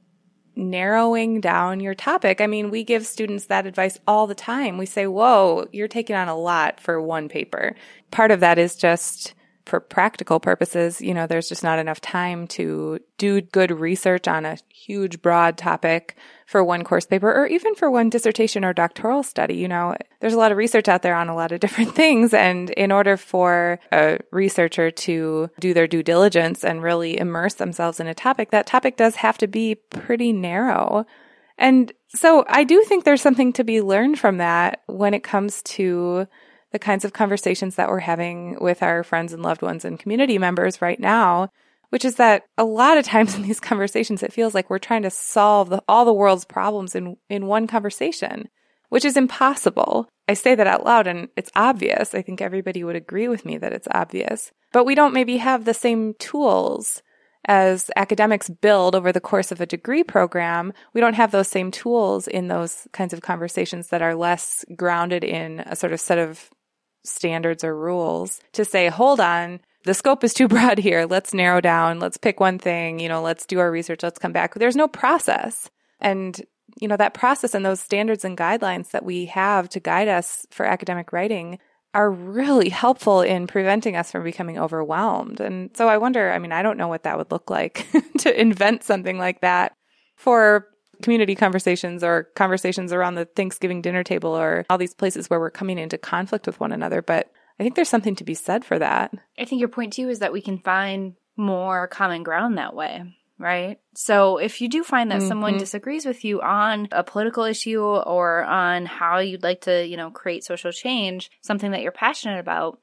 narrowing 0.57 1.41
down 1.41 1.81
your 1.81 1.95
topic. 1.95 2.41
I 2.41 2.47
mean, 2.47 2.71
we 2.71 2.85
give 2.85 3.07
students 3.07 3.47
that 3.47 3.67
advice 3.67 3.99
all 4.07 4.27
the 4.27 4.35
time. 4.35 4.79
We 4.79 4.87
say, 4.87 5.07
whoa, 5.07 5.69
you're 5.73 5.89
taking 5.89 6.17
on 6.17 6.29
a 6.29 6.37
lot 6.37 6.81
for 6.81 7.01
one 7.01 7.29
paper. 7.29 7.75
Part 8.11 8.31
of 8.31 8.41
that 8.41 8.59
is 8.59 8.77
just 8.77 9.35
for 9.67 9.81
practical 9.81 10.41
purposes, 10.41 11.01
you 11.01 11.15
know, 11.15 11.27
there's 11.27 11.49
just 11.49 11.65
not 11.65 11.79
enough 11.79 12.01
time 12.01 12.47
to 12.47 12.99
do 13.17 13.41
good 13.41 13.71
research 13.71 14.29
on 14.29 14.45
a 14.45 14.59
huge, 14.69 15.23
broad 15.23 15.57
topic 15.57 16.17
for 16.47 16.63
one 16.63 16.85
course 16.85 17.07
paper 17.07 17.33
or 17.33 17.47
even 17.47 17.75
for 17.75 17.91
one 17.91 18.11
dissertation 18.11 18.65
or 18.65 18.75
doctoral 18.75 19.23
study. 19.23 19.57
You 19.57 19.69
know, 19.69 19.97
there's 20.21 20.35
a 20.35 20.39
lot 20.39 20.53
of 20.53 20.59
research 20.59 20.87
out 20.89 21.03
there 21.03 21.15
on 21.15 21.29
a 21.29 21.35
lot 21.35 21.53
of 21.53 21.61
different 21.65 21.95
things. 21.95 22.35
And 22.35 22.71
in 22.71 22.93
order 22.93 23.17
for 23.17 23.81
a 23.91 24.19
researcher 24.33 24.91
to 24.91 25.51
do 25.61 25.73
their 25.73 25.87
due 25.87 26.03
diligence 26.03 26.63
and 26.65 26.83
really 26.83 27.19
immerse 27.19 27.55
themselves 27.55 28.01
in 28.01 28.07
a 28.07 28.15
topic, 28.15 28.51
that 28.51 28.67
topic 28.67 28.97
does 28.97 29.17
have 29.17 29.39
to 29.39 29.47
be 29.47 29.77
pretty 29.77 30.33
narrow. 30.33 31.07
And 31.57 31.93
so 32.09 32.45
I 32.49 32.65
do 32.65 32.83
think 32.85 33.05
there's 33.05 33.23
something 33.23 33.53
to 33.55 33.65
be 33.65 33.81
learned 33.81 34.19
from 34.19 34.39
that 34.39 34.83
when 34.87 35.15
it 35.15 35.23
comes 35.23 35.63
to 35.63 36.27
the 36.75 36.79
kinds 36.81 37.05
of 37.05 37.13
conversations 37.13 37.77
that 37.77 37.89
we're 37.89 38.01
having 38.01 38.59
with 38.61 38.83
our 38.83 39.05
friends 39.05 39.33
and 39.33 39.45
loved 39.45 39.63
ones 39.63 39.85
and 39.85 39.97
community 39.97 40.39
members 40.39 40.83
right 40.83 40.99
now, 40.99 41.49
which 41.91 42.05
is 42.05 42.17
that 42.17 42.47
a 42.59 42.65
lot 42.65 42.99
of 42.99 43.05
times 43.05 43.35
in 43.37 43.43
these 43.43 43.61
conversations, 43.61 44.25
it 44.25 44.33
feels 44.33 44.55
like 44.55 44.69
we're 44.69 44.81
trying 44.81 45.03
to 45.03 45.11
solve 45.11 45.71
the, 45.71 45.81
all 45.87 46.05
the 46.05 46.13
world's 46.13 46.45
problems 46.45 46.97
in, 46.97 47.17
in 47.31 47.47
one 47.47 47.69
conversation, 47.69 48.49
which 48.89 49.05
is 49.05 49.17
impossible. 49.17 50.09
I 50.27 50.35
say 50.35 50.57
that 50.57 50.67
out 50.67 50.85
loud 50.85 51.07
and 51.07 51.29
it's 51.37 51.53
obvious. 51.55 52.13
I 52.13 52.23
think 52.23 52.43
everybody 52.43 52.83
would 52.83 52.97
agree 52.97 53.29
with 53.29 53.45
me 53.45 53.57
that 53.59 53.73
it's 53.73 53.89
obvious, 53.93 54.51
but 54.73 54.85
we 54.85 54.97
don't 54.97 55.15
maybe 55.15 55.37
have 55.37 55.65
the 55.65 55.75
same 55.75 56.15
tools 56.15 57.05
as 57.47 57.91
academics 57.95 58.49
build 58.49 58.95
over 58.95 59.13
the 59.13 59.21
course 59.21 59.53
of 59.53 59.61
a 59.61 59.67
degree 59.67 60.03
program, 60.03 60.73
we 60.95 61.01
don't 61.01 61.15
have 61.15 61.31
those 61.31 61.49
same 61.49 61.71
tools 61.71 62.27
in 62.27 62.49
those 62.49 62.89
kinds 62.93 63.13
of 63.13 63.21
conversations 63.21 63.89
that 63.89 64.01
are 64.01 64.15
less 64.15 64.65
grounded 64.75 65.23
in 65.23 65.61
a 65.61 65.77
sort 65.77 65.93
of 65.93 66.01
set 66.01 66.19
of 66.19 66.51
standards 67.05 67.65
or 67.65 67.77
rules 67.77 68.41
to 68.53 68.65
say, 68.65 68.89
hold 68.89 69.21
on, 69.21 69.61
the 69.85 69.95
scope 69.95 70.25
is 70.25 70.35
too 70.35 70.49
broad 70.49 70.79
here. 70.79 71.07
Let's 71.07 71.35
narrow 71.35 71.61
down. 71.61 72.01
Let's 72.01 72.17
pick 72.17 72.41
one 72.41 72.59
thing. 72.59 72.99
You 72.99 73.09
know, 73.09 73.23
let's 73.23 73.47
do 73.47 73.61
our 73.61 73.71
research. 73.71 74.03
Let's 74.03 74.19
come 74.19 74.33
back. 74.33 74.55
There's 74.55 74.77
no 74.77 74.89
process. 74.89 75.71
And, 76.01 76.41
you 76.81 76.89
know, 76.89 76.97
that 76.97 77.15
process 77.15 77.55
and 77.55 77.65
those 77.65 77.81
standards 77.81 78.25
and 78.25 78.37
guidelines 78.37 78.91
that 78.91 79.05
we 79.05 79.27
have 79.27 79.69
to 79.71 79.81
guide 79.81 80.09
us 80.09 80.47
for 80.51 80.67
academic 80.67 81.13
writing 81.13 81.59
are 81.95 82.11
really 82.11 82.69
helpful 82.69 83.21
in 83.21 83.47
preventing 83.47 83.95
us 83.95 84.11
from 84.11 84.25
becoming 84.25 84.59
overwhelmed. 84.59 85.41
And 85.41 85.71
so 85.77 85.89
I 85.89 85.99
wonder, 85.99 86.33
I 86.33 86.41
mean, 86.41 86.51
I 86.51 86.63
don't 86.63 86.77
know 86.77 86.89
what 86.89 87.05
that 87.05 87.17
would 87.17 87.31
look 87.31 87.51
like 87.51 87.87
to 88.19 88.41
invent 88.41 88.83
something 88.83 89.17
like 89.17 89.43
that 89.43 89.77
for 90.17 90.67
community 91.05 91.35
conversations 91.35 92.03
or 92.03 92.25
conversations 92.35 92.93
around 92.93 93.15
the 93.15 93.27
Thanksgiving 93.27 93.83
dinner 93.83 94.03
table 94.03 94.37
or 94.37 94.65
all 94.71 94.79
these 94.79 94.95
places 94.95 95.29
where 95.29 95.39
we're 95.39 95.51
coming 95.51 95.79
into 95.79 95.99
conflict 95.99 96.47
with 96.47 96.59
one 96.59 96.73
another. 96.73 97.03
But 97.03 97.31
I 97.61 97.63
think 97.63 97.77
there's 97.77 97.91
something 97.91 98.17
to 98.17 98.25
be 98.25 98.35
said 98.35 98.65
for 98.65 98.79
that. 98.79 99.13
I 99.39 99.45
think 99.45 99.61
your 99.61 99.69
point 99.69 99.93
too 99.93 100.09
is 100.09 100.21
that 100.21 100.33
we 100.33 100.41
can 100.41 100.59
find 100.59 101.15
more 101.37 101.87
common 101.89 102.23
ground 102.23 102.57
that 102.57 102.75
way, 102.75 103.03
right? 103.39 103.79
So 103.95 104.39
if 104.39 104.63
you 104.63 104.69
do 104.69 104.83
find 104.83 105.11
that 105.11 105.19
mm-hmm. 105.19 105.29
someone 105.29 105.59
disagrees 105.59 106.07
with 106.07 106.25
you 106.25 106.41
on 106.41 106.89
a 106.91 107.05
political 107.05 107.45
issue 107.45 107.83
or 107.83 108.43
on 108.43 108.87
how 108.87 109.19
you'd 109.19 109.43
like 109.43 109.61
to, 109.63 109.87
you 109.87 109.99
know, 109.99 110.11
create 110.11 110.43
social 110.43 110.73
change, 110.73 111.31
something 111.43 111.73
that 111.73 111.83
you're 111.83 111.93
passionate 111.93 112.41
about, 112.41 112.81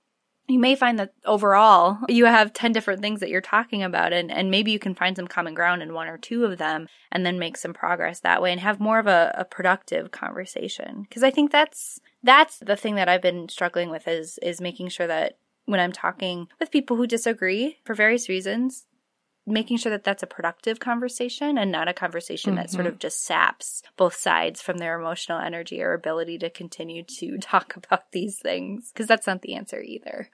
you 0.51 0.59
may 0.59 0.75
find 0.75 0.99
that 0.99 1.13
overall 1.25 1.97
you 2.07 2.25
have 2.25 2.53
10 2.53 2.71
different 2.71 3.01
things 3.01 3.19
that 3.19 3.29
you're 3.29 3.41
talking 3.41 3.83
about 3.83 4.13
and, 4.13 4.31
and 4.31 4.51
maybe 4.51 4.71
you 4.71 4.79
can 4.79 4.95
find 4.95 5.15
some 5.15 5.27
common 5.27 5.53
ground 5.53 5.81
in 5.81 5.93
one 5.93 6.07
or 6.07 6.17
two 6.17 6.45
of 6.45 6.57
them 6.57 6.87
and 7.11 7.25
then 7.25 7.39
make 7.39 7.57
some 7.57 7.73
progress 7.73 8.19
that 8.19 8.41
way 8.41 8.51
and 8.51 8.61
have 8.61 8.79
more 8.79 8.99
of 8.99 9.07
a, 9.07 9.33
a 9.37 9.45
productive 9.45 10.11
conversation. 10.11 11.03
Because 11.03 11.23
i 11.23 11.31
think 11.31 11.51
that's 11.51 11.99
that's 12.23 12.59
the 12.59 12.75
thing 12.75 12.95
that 12.95 13.09
i've 13.09 13.21
been 13.21 13.49
struggling 13.49 13.89
with 13.89 14.07
is 14.07 14.37
is 14.41 14.61
making 14.61 14.89
sure 14.89 15.07
that 15.07 15.37
when 15.65 15.79
i'm 15.79 15.91
talking 15.91 16.47
with 16.59 16.71
people 16.71 16.97
who 16.97 17.07
disagree 17.07 17.77
for 17.83 17.93
various 17.93 18.29
reasons 18.29 18.85
making 19.45 19.77
sure 19.77 19.89
that 19.89 20.03
that's 20.03 20.23
a 20.23 20.27
productive 20.27 20.79
conversation 20.79 21.57
and 21.57 21.71
not 21.71 21.87
a 21.87 21.93
conversation 21.93 22.55
that 22.55 22.69
sort 22.69 22.85
mm-hmm. 22.85 22.93
of 22.93 22.99
just 22.99 23.23
saps 23.23 23.81
both 23.97 24.15
sides 24.15 24.61
from 24.61 24.77
their 24.77 24.99
emotional 24.99 25.39
energy 25.39 25.81
or 25.81 25.93
ability 25.93 26.37
to 26.37 26.49
continue 26.49 27.03
to 27.03 27.37
talk 27.41 27.75
about 27.75 28.11
these 28.11 28.37
things. 28.39 28.91
Because 28.93 29.07
that's 29.07 29.27
not 29.27 29.41
the 29.41 29.55
answer 29.55 29.81
either. 29.81 30.29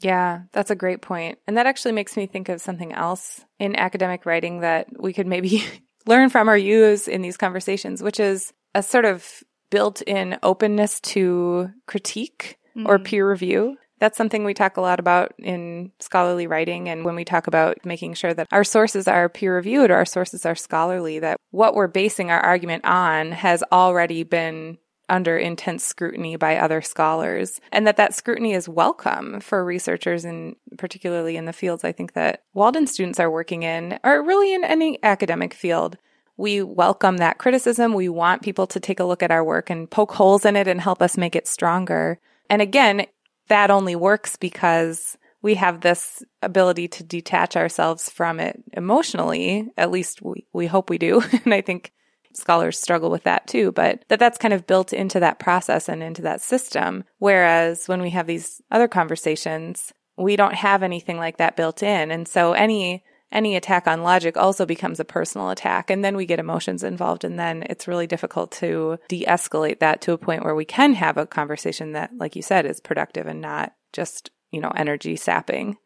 Yeah, 0.00 0.42
that's 0.52 0.70
a 0.70 0.76
great 0.76 1.02
point. 1.02 1.38
And 1.46 1.56
that 1.56 1.66
actually 1.66 1.92
makes 1.92 2.16
me 2.16 2.26
think 2.26 2.48
of 2.48 2.60
something 2.60 2.92
else 2.92 3.44
in 3.58 3.74
academic 3.76 4.26
writing 4.26 4.60
that 4.60 4.86
we 4.98 5.12
could 5.12 5.26
maybe 5.26 5.64
learn 6.06 6.30
from 6.30 6.48
or 6.48 6.56
use 6.56 7.08
in 7.08 7.22
these 7.22 7.36
conversations, 7.36 8.02
which 8.02 8.20
is 8.20 8.52
a 8.74 8.82
sort 8.82 9.04
of 9.04 9.42
built 9.70 10.00
in 10.02 10.38
openness 10.42 11.00
to 11.00 11.70
critique 11.86 12.56
or 12.86 12.98
Mm. 12.98 13.04
peer 13.04 13.28
review. 13.28 13.76
That's 13.98 14.16
something 14.16 14.44
we 14.44 14.54
talk 14.54 14.76
a 14.76 14.80
lot 14.80 15.00
about 15.00 15.32
in 15.40 15.90
scholarly 15.98 16.46
writing. 16.46 16.88
And 16.88 17.04
when 17.04 17.16
we 17.16 17.24
talk 17.24 17.48
about 17.48 17.84
making 17.84 18.14
sure 18.14 18.32
that 18.32 18.46
our 18.52 18.62
sources 18.62 19.08
are 19.08 19.28
peer 19.28 19.56
reviewed 19.56 19.90
or 19.90 19.96
our 19.96 20.04
sources 20.04 20.46
are 20.46 20.54
scholarly, 20.54 21.18
that 21.18 21.38
what 21.50 21.74
we're 21.74 21.88
basing 21.88 22.30
our 22.30 22.38
argument 22.38 22.84
on 22.84 23.32
has 23.32 23.64
already 23.72 24.22
been 24.22 24.78
under 25.08 25.36
intense 25.36 25.84
scrutiny 25.84 26.36
by 26.36 26.56
other 26.56 26.82
scholars 26.82 27.60
and 27.72 27.86
that 27.86 27.96
that 27.96 28.14
scrutiny 28.14 28.52
is 28.52 28.68
welcome 28.68 29.40
for 29.40 29.64
researchers 29.64 30.24
and 30.24 30.56
particularly 30.76 31.36
in 31.36 31.44
the 31.44 31.52
fields 31.52 31.84
I 31.84 31.92
think 31.92 32.12
that 32.12 32.42
Walden 32.54 32.86
students 32.86 33.18
are 33.20 33.30
working 33.30 33.62
in 33.62 33.98
or 34.04 34.22
really 34.22 34.52
in 34.54 34.64
any 34.64 34.98
academic 35.02 35.54
field. 35.54 35.96
We 36.36 36.62
welcome 36.62 37.16
that 37.16 37.38
criticism. 37.38 37.94
We 37.94 38.08
want 38.08 38.42
people 38.42 38.66
to 38.68 38.80
take 38.80 39.00
a 39.00 39.04
look 39.04 39.22
at 39.22 39.30
our 39.30 39.42
work 39.42 39.70
and 39.70 39.90
poke 39.90 40.12
holes 40.12 40.44
in 40.44 40.56
it 40.56 40.68
and 40.68 40.80
help 40.80 41.02
us 41.02 41.16
make 41.16 41.34
it 41.34 41.48
stronger. 41.48 42.20
And 42.48 42.62
again, 42.62 43.06
that 43.48 43.70
only 43.70 43.96
works 43.96 44.36
because 44.36 45.16
we 45.42 45.54
have 45.54 45.80
this 45.80 46.22
ability 46.42 46.88
to 46.88 47.04
detach 47.04 47.56
ourselves 47.56 48.08
from 48.10 48.40
it 48.40 48.62
emotionally. 48.72 49.68
At 49.76 49.90
least 49.90 50.22
we, 50.22 50.46
we 50.52 50.66
hope 50.66 50.90
we 50.90 50.98
do. 50.98 51.22
and 51.44 51.54
I 51.54 51.60
think 51.60 51.92
scholars 52.32 52.78
struggle 52.78 53.10
with 53.10 53.24
that 53.24 53.46
too, 53.46 53.72
but 53.72 54.04
that 54.08 54.18
that's 54.18 54.38
kind 54.38 54.54
of 54.54 54.66
built 54.66 54.92
into 54.92 55.20
that 55.20 55.38
process 55.38 55.88
and 55.88 56.02
into 56.02 56.22
that 56.22 56.40
system. 56.40 57.04
Whereas 57.18 57.88
when 57.88 58.02
we 58.02 58.10
have 58.10 58.26
these 58.26 58.60
other 58.70 58.88
conversations, 58.88 59.92
we 60.16 60.36
don't 60.36 60.54
have 60.54 60.82
anything 60.82 61.18
like 61.18 61.38
that 61.38 61.56
built 61.56 61.82
in. 61.82 62.10
And 62.10 62.26
so 62.26 62.52
any 62.52 63.04
any 63.30 63.56
attack 63.56 63.86
on 63.86 64.02
logic 64.02 64.38
also 64.38 64.64
becomes 64.64 64.98
a 64.98 65.04
personal 65.04 65.50
attack 65.50 65.90
and 65.90 66.02
then 66.02 66.16
we 66.16 66.24
get 66.24 66.38
emotions 66.38 66.82
involved 66.82 67.24
and 67.24 67.38
then 67.38 67.62
it's 67.68 67.86
really 67.86 68.06
difficult 68.06 68.50
to 68.50 68.96
de-escalate 69.08 69.80
that 69.80 70.00
to 70.00 70.12
a 70.12 70.18
point 70.18 70.42
where 70.42 70.54
we 70.54 70.64
can 70.64 70.94
have 70.94 71.18
a 71.18 71.26
conversation 71.26 71.92
that 71.92 72.10
like 72.16 72.34
you 72.34 72.40
said 72.40 72.64
is 72.64 72.80
productive 72.80 73.26
and 73.26 73.42
not 73.42 73.74
just 73.92 74.30
you 74.50 74.62
know 74.62 74.72
energy 74.74 75.14
sapping 75.14 75.76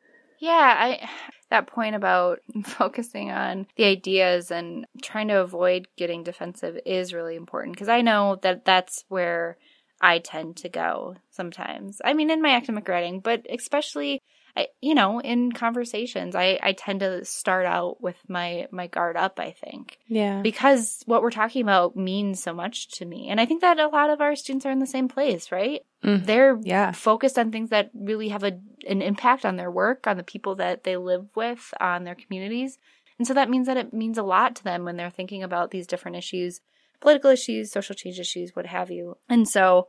Yeah, 0.43 0.75
I 0.77 1.09
that 1.52 1.66
point 1.66 1.94
about 1.94 2.40
focusing 2.64 3.30
on 3.30 3.66
the 3.76 3.85
ideas 3.85 4.50
and 4.50 4.87
trying 5.02 5.28
to 5.28 5.40
avoid 5.40 5.87
getting 5.97 6.25
defensive 6.25 6.78
is 6.85 7.14
really 7.14 7.37
important 7.37 7.75
because 7.76 7.88
I 7.88 8.00
know 8.00 8.38
that 8.42 8.64
that's 8.64 9.04
where 9.09 9.59
I 10.00 10.18
tend 10.18 10.56
to 10.59 10.68
go 10.68 11.16
sometimes. 11.30 12.00
I 12.04 12.14
mean, 12.14 12.30
in 12.30 12.42
my 12.42 12.56
academic 12.56 12.88
writing, 12.88 13.21
but 13.21 13.47
especially, 13.49 14.21
I, 14.56 14.66
you 14.82 14.94
know, 14.94 15.18
in 15.21 15.52
conversations, 15.52 16.35
I, 16.37 16.59
I 16.62 16.73
tend 16.73 17.00
to 17.00 17.25
start 17.25 17.64
out 17.64 18.02
with 18.02 18.16
my 18.28 18.66
my 18.71 18.87
guard 18.87 19.16
up. 19.16 19.40
I 19.40 19.52
think 19.52 19.99
yeah 20.09 20.42
because 20.42 21.02
what 21.06 21.23
we're 21.23 21.30
talking 21.30 21.62
about 21.62 21.97
means 21.97 22.42
so 22.42 22.52
much 22.52 22.88
to 22.99 23.04
me, 23.06 23.28
and 23.28 23.40
I 23.40 23.47
think 23.47 23.62
that 23.62 23.78
a 23.80 23.88
lot 23.88 24.11
of 24.11 24.21
our 24.21 24.37
students 24.37 24.66
are 24.66 24.71
in 24.71 24.78
the 24.78 24.87
same 24.87 25.09
place, 25.09 25.50
right? 25.50 25.80
Mhm. 26.04 26.26
They're 26.26 26.59
Yeah. 26.62 26.92
focused 26.92 27.38
on 27.38 27.50
things 27.50 27.71
that 27.71 27.90
really 27.94 28.28
have 28.28 28.44
a 28.44 28.59
an 28.87 29.00
impact 29.00 29.47
on 29.47 29.56
their 29.56 29.71
work, 29.71 30.06
on 30.06 30.16
the 30.16 30.25
people 30.25 30.56
that 30.56 30.85
they 30.85 30.97
live 30.97 31.28
with, 31.35 31.73
on 31.80 32.04
their 32.04 32.16
communities. 32.16 32.78
And 33.18 33.26
so 33.26 33.35
that 33.35 33.49
means 33.49 33.66
that 33.68 33.76
it 33.76 33.92
means 33.94 34.18
a 34.18 34.23
lot 34.23 34.56
to 34.56 34.64
them 34.64 34.85
when 34.85 34.97
they're 34.97 35.11
thinking 35.11 35.42
about 35.42 35.71
these 35.71 35.87
different 35.87 36.16
issues, 36.16 36.61
political 37.00 37.30
issues, 37.30 37.71
social 37.71 37.94
change 37.94 38.18
issues, 38.18 38.54
what 38.56 38.66
have 38.66 38.90
you. 38.90 39.16
And 39.28 39.49
so 39.49 39.87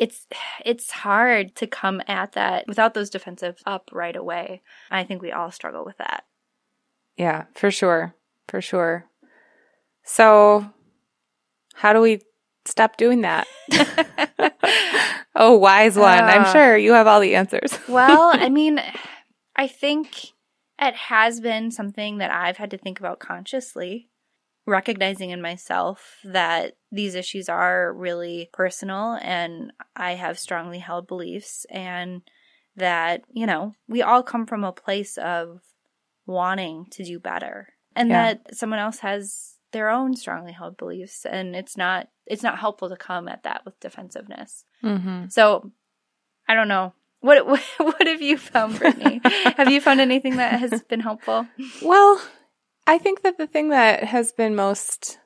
it's 0.00 0.26
it's 0.64 0.90
hard 0.90 1.54
to 1.56 1.66
come 1.68 2.02
at 2.08 2.32
that 2.32 2.66
without 2.66 2.94
those 2.94 3.10
defensive 3.10 3.60
up 3.66 3.90
right 3.92 4.16
away. 4.16 4.62
I 4.90 5.04
think 5.04 5.22
we 5.22 5.30
all 5.30 5.52
struggle 5.52 5.84
with 5.84 5.98
that. 5.98 6.24
Yeah, 7.16 7.44
for 7.54 7.70
sure. 7.70 8.14
For 8.48 8.60
sure. 8.60 9.04
So, 10.02 10.70
how 11.74 11.92
do 11.92 12.00
we 12.00 12.20
stop 12.64 12.96
doing 12.96 13.20
that? 13.20 13.46
oh, 15.36 15.56
wise 15.56 15.96
one. 15.96 16.24
I'm 16.24 16.42
Ah. 16.44 16.52
sure 16.52 16.76
you 16.76 16.92
have 16.94 17.06
all 17.06 17.20
the 17.20 17.34
answers. 17.36 17.78
Well, 17.88 18.30
I 18.34 18.48
mean, 18.48 18.80
I 19.56 19.66
think 19.68 20.32
it 20.80 20.94
has 20.94 21.40
been 21.40 21.70
something 21.70 22.18
that 22.18 22.30
I've 22.30 22.56
had 22.56 22.70
to 22.70 22.78
think 22.78 23.00
about 23.00 23.18
consciously, 23.18 24.08
recognizing 24.70 25.30
in 25.30 25.42
myself 25.42 26.16
that 26.24 26.76
these 26.90 27.14
issues 27.14 27.48
are 27.48 27.92
really 27.92 28.48
personal 28.52 29.18
and 29.20 29.72
I 29.94 30.12
have 30.14 30.38
strongly 30.38 30.78
held 30.78 31.06
beliefs, 31.06 31.66
and 31.70 32.22
that, 32.76 33.22
you 33.32 33.46
know, 33.46 33.74
we 33.88 34.00
all 34.02 34.22
come 34.22 34.46
from 34.46 34.64
a 34.64 34.72
place 34.72 35.18
of 35.18 35.60
wanting 36.26 36.86
to 36.92 37.04
do 37.04 37.18
better, 37.18 37.68
and 37.94 38.08
Yeah. 38.08 38.22
that 38.34 38.56
someone 38.56 38.78
else 38.78 39.00
has 39.00 39.56
their 39.72 39.90
own 39.90 40.16
strongly 40.16 40.50
held 40.52 40.76
beliefs 40.76 41.24
and 41.24 41.54
it's 41.54 41.76
not 41.76 42.08
it's 42.26 42.42
not 42.42 42.58
helpful 42.58 42.88
to 42.88 42.96
come 42.96 43.28
at 43.28 43.44
that 43.44 43.64
with 43.64 43.78
defensiveness 43.78 44.64
mm-hmm. 44.82 45.28
so 45.28 45.70
I 46.50 46.54
don't 46.54 46.66
know. 46.66 46.94
What 47.20 47.46
what, 47.46 47.60
what 47.76 48.06
have 48.08 48.20
you 48.20 48.36
found, 48.36 48.76
Brittany? 48.78 49.20
have 49.56 49.70
you 49.70 49.80
found 49.80 50.00
anything 50.00 50.36
that 50.38 50.58
has 50.58 50.82
been 50.82 50.98
helpful? 50.98 51.46
Well, 51.80 52.20
I 52.86 52.98
think 52.98 53.22
that 53.22 53.38
the 53.38 53.46
thing 53.46 53.68
that 53.70 54.04
has 54.04 54.32
been 54.32 54.54
most 54.54 55.18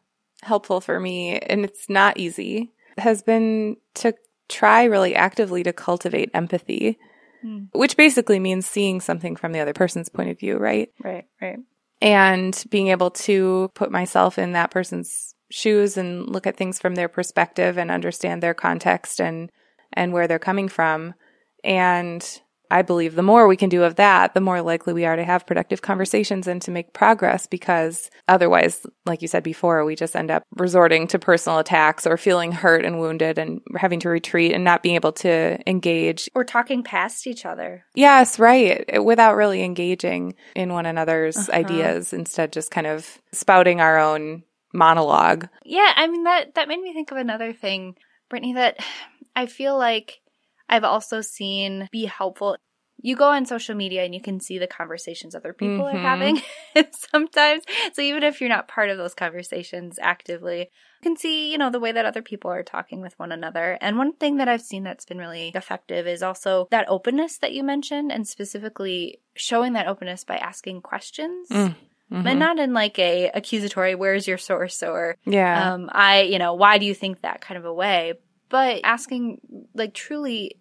helpful 0.42 0.80
for 0.80 1.00
me, 1.00 1.38
and 1.38 1.64
it's 1.64 1.88
not 1.88 2.16
easy, 2.18 2.72
has 2.98 3.22
been 3.22 3.76
to 3.94 4.14
try 4.48 4.84
really 4.84 5.14
actively 5.14 5.62
to 5.62 5.72
cultivate 5.72 6.30
empathy, 6.34 6.98
Hmm. 7.42 7.64
which 7.72 7.96
basically 7.96 8.38
means 8.38 8.66
seeing 8.66 9.00
something 9.00 9.36
from 9.36 9.52
the 9.52 9.60
other 9.60 9.72
person's 9.74 10.08
point 10.08 10.30
of 10.30 10.38
view, 10.38 10.56
right? 10.56 10.90
Right, 11.02 11.26
right. 11.40 11.58
and 12.00 12.64
being 12.70 12.88
able 12.88 13.10
to 13.10 13.70
put 13.74 13.90
myself 13.90 14.38
in 14.38 14.52
that 14.52 14.70
person's 14.70 15.34
shoes 15.50 15.96
and 15.96 16.28
look 16.28 16.46
at 16.46 16.56
things 16.56 16.78
from 16.78 16.94
their 16.94 17.08
perspective 17.08 17.78
and 17.78 17.90
understand 17.90 18.42
their 18.42 18.54
context 18.54 19.20
and 19.20 19.50
and 19.92 20.12
where 20.12 20.26
they're 20.26 20.38
coming 20.38 20.68
from 20.68 21.14
and 21.62 22.40
I 22.70 22.82
believe 22.82 23.14
the 23.14 23.22
more 23.22 23.46
we 23.46 23.56
can 23.56 23.68
do 23.68 23.84
of 23.84 23.96
that, 23.96 24.34
the 24.34 24.40
more 24.40 24.62
likely 24.62 24.92
we 24.92 25.04
are 25.04 25.16
to 25.16 25.24
have 25.24 25.46
productive 25.46 25.82
conversations 25.82 26.46
and 26.46 26.60
to 26.62 26.70
make 26.70 26.92
progress 26.92 27.46
because 27.46 28.10
otherwise, 28.26 28.84
like 29.06 29.22
you 29.22 29.28
said 29.28 29.42
before, 29.42 29.84
we 29.84 29.94
just 29.94 30.16
end 30.16 30.30
up 30.30 30.42
resorting 30.56 31.06
to 31.08 31.18
personal 31.18 31.58
attacks 31.58 32.06
or 32.06 32.16
feeling 32.16 32.52
hurt 32.52 32.84
and 32.84 32.98
wounded 32.98 33.38
and 33.38 33.60
having 33.76 34.00
to 34.00 34.08
retreat 34.08 34.52
and 34.52 34.64
not 34.64 34.82
being 34.82 34.94
able 34.94 35.12
to 35.12 35.58
engage. 35.68 36.28
Or 36.34 36.42
talking 36.44 36.82
past 36.82 37.26
each 37.26 37.44
other. 37.44 37.84
Yes, 37.94 38.38
right. 38.38 39.02
Without 39.04 39.36
really 39.36 39.62
engaging 39.62 40.34
in 40.56 40.72
one 40.72 40.86
another's 40.86 41.36
Uh-huh. 41.36 41.58
ideas, 41.58 42.12
instead 42.12 42.52
just 42.52 42.70
kind 42.70 42.86
of 42.86 43.18
spouting 43.32 43.80
our 43.80 43.98
own 43.98 44.42
monologue. 44.72 45.48
Yeah, 45.64 45.92
I 45.94 46.06
mean 46.08 46.24
that 46.24 46.54
that 46.56 46.68
made 46.68 46.80
me 46.80 46.92
think 46.92 47.10
of 47.10 47.16
another 47.18 47.52
thing, 47.52 47.94
Brittany, 48.28 48.54
that 48.54 48.78
I 49.36 49.46
feel 49.46 49.76
like 49.78 50.20
I've 50.68 50.84
also 50.84 51.20
seen 51.20 51.88
be 51.92 52.06
helpful. 52.06 52.56
You 53.02 53.16
go 53.16 53.30
on 53.30 53.44
social 53.44 53.74
media 53.74 54.04
and 54.04 54.14
you 54.14 54.20
can 54.20 54.40
see 54.40 54.58
the 54.58 54.66
conversations 54.66 55.34
other 55.34 55.52
people 55.52 55.84
Mhm. 55.84 55.94
are 55.94 55.98
having 55.98 56.40
sometimes. 57.10 57.64
So 57.92 58.00
even 58.02 58.22
if 58.22 58.40
you're 58.40 58.48
not 58.48 58.68
part 58.68 58.88
of 58.88 58.96
those 58.96 59.14
conversations 59.14 59.98
actively, 60.00 60.60
you 60.60 60.66
can 61.02 61.16
see, 61.16 61.50
you 61.52 61.58
know, 61.58 61.70
the 61.70 61.80
way 61.80 61.92
that 61.92 62.06
other 62.06 62.22
people 62.22 62.50
are 62.50 62.62
talking 62.62 63.00
with 63.02 63.18
one 63.18 63.32
another. 63.32 63.76
And 63.80 63.98
one 63.98 64.14
thing 64.14 64.36
that 64.36 64.48
I've 64.48 64.62
seen 64.62 64.84
that's 64.84 65.04
been 65.04 65.18
really 65.18 65.50
effective 65.54 66.06
is 66.06 66.22
also 66.22 66.66
that 66.70 66.88
openness 66.88 67.38
that 67.38 67.52
you 67.52 67.62
mentioned 67.62 68.10
and 68.12 68.26
specifically 68.26 69.18
showing 69.34 69.74
that 69.74 69.88
openness 69.88 70.24
by 70.24 70.36
asking 70.36 70.80
questions. 70.82 71.48
Mm, 71.50 71.74
Mhm. 72.12 72.26
And 72.26 72.38
not 72.38 72.58
in 72.58 72.72
like 72.74 72.98
a 72.98 73.30
accusatory, 73.34 73.94
where's 73.94 74.28
your 74.28 74.38
source 74.38 74.82
or 74.82 75.16
yeah. 75.24 75.74
um, 75.74 75.90
I, 75.92 76.22
you 76.22 76.38
know, 76.38 76.54
why 76.54 76.78
do 76.78 76.86
you 76.86 76.94
think 76.94 77.22
that 77.22 77.40
kind 77.40 77.58
of 77.58 77.64
a 77.64 77.72
way? 77.74 78.14
But 78.48 78.80
asking 78.84 79.40
like 79.74 79.94
truly 79.94 80.58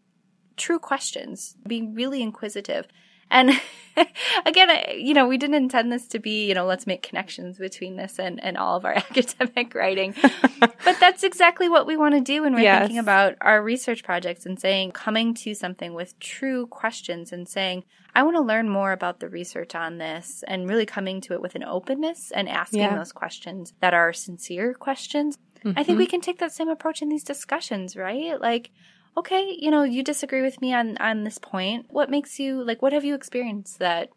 true 0.57 0.79
questions, 0.79 1.55
being 1.67 1.93
really 1.93 2.21
inquisitive. 2.21 2.87
And 3.31 3.49
again, 4.45 4.69
I- 4.69 4.95
you 4.97 5.13
know, 5.13 5.27
we 5.27 5.37
didn't 5.37 5.55
intend 5.55 5.91
this 5.91 6.07
to 6.09 6.19
be, 6.19 6.47
you 6.47 6.53
know, 6.53 6.65
let's 6.65 6.85
make 6.85 7.01
connections 7.01 7.57
between 7.57 7.95
this 7.95 8.19
and, 8.19 8.43
and 8.43 8.57
all 8.57 8.75
of 8.77 8.85
our 8.85 8.93
academic 8.97 9.73
writing. 9.73 10.13
but 10.59 10.99
that's 10.99 11.23
exactly 11.23 11.67
what 11.69 11.87
we 11.87 11.97
want 11.97 12.13
to 12.15 12.21
do 12.21 12.43
when 12.43 12.53
we're 12.53 12.61
Yes. 12.61 12.81
thinking 12.81 12.99
about 12.99 13.35
our 13.41 13.61
research 13.63 14.03
projects 14.03 14.45
and 14.45 14.59
saying, 14.59 14.91
coming 14.91 15.33
to 15.35 15.53
something 15.55 15.93
with 15.93 16.17
true 16.19 16.67
questions 16.67 17.31
and 17.31 17.47
saying, 17.47 17.83
I 18.15 18.21
want 18.21 18.35
to 18.37 18.43
learn 18.43 18.69
more 18.69 18.91
about 18.91 19.19
the 19.19 19.29
research 19.29 19.73
on 19.73 19.97
this 19.97 20.43
and 20.47 20.69
really 20.69 20.85
coming 20.85 21.19
to 21.21 21.33
it 21.33 21.41
with 21.41 21.55
an 21.55 21.63
openness 21.63 22.31
and 22.31 22.47
asking 22.47 22.81
Yeah. 22.81 22.95
those 22.95 23.11
questions 23.11 23.73
that 23.79 23.95
are 23.95 24.13
sincere 24.13 24.75
questions. 24.75 25.37
I 25.65 25.70
Mm-hmm. 25.70 25.84
think 25.84 25.98
we 25.98 26.08
can 26.08 26.22
take 26.22 26.39
that 26.39 26.51
same 26.51 26.70
approach 26.70 27.01
in 27.01 27.10
these 27.10 27.24
discussions, 27.24 27.96
right? 27.96 28.39
Like, 28.39 28.72
okay, 29.17 29.55
you 29.58 29.72
know, 29.72 29.84
you 29.84 30.03
disagree 30.03 30.41
with 30.41 30.62
me 30.62 30.74
on 30.74 30.98
on 30.98 31.24
this 31.24 31.38
point. 31.38 31.86
What 31.89 32.10
makes 32.10 32.39
you 32.39 32.63
like 32.65 32.82
what 32.82 32.93
have 32.93 33.05
you 33.05 33.15
experienced 33.15 33.79
that 33.79 34.10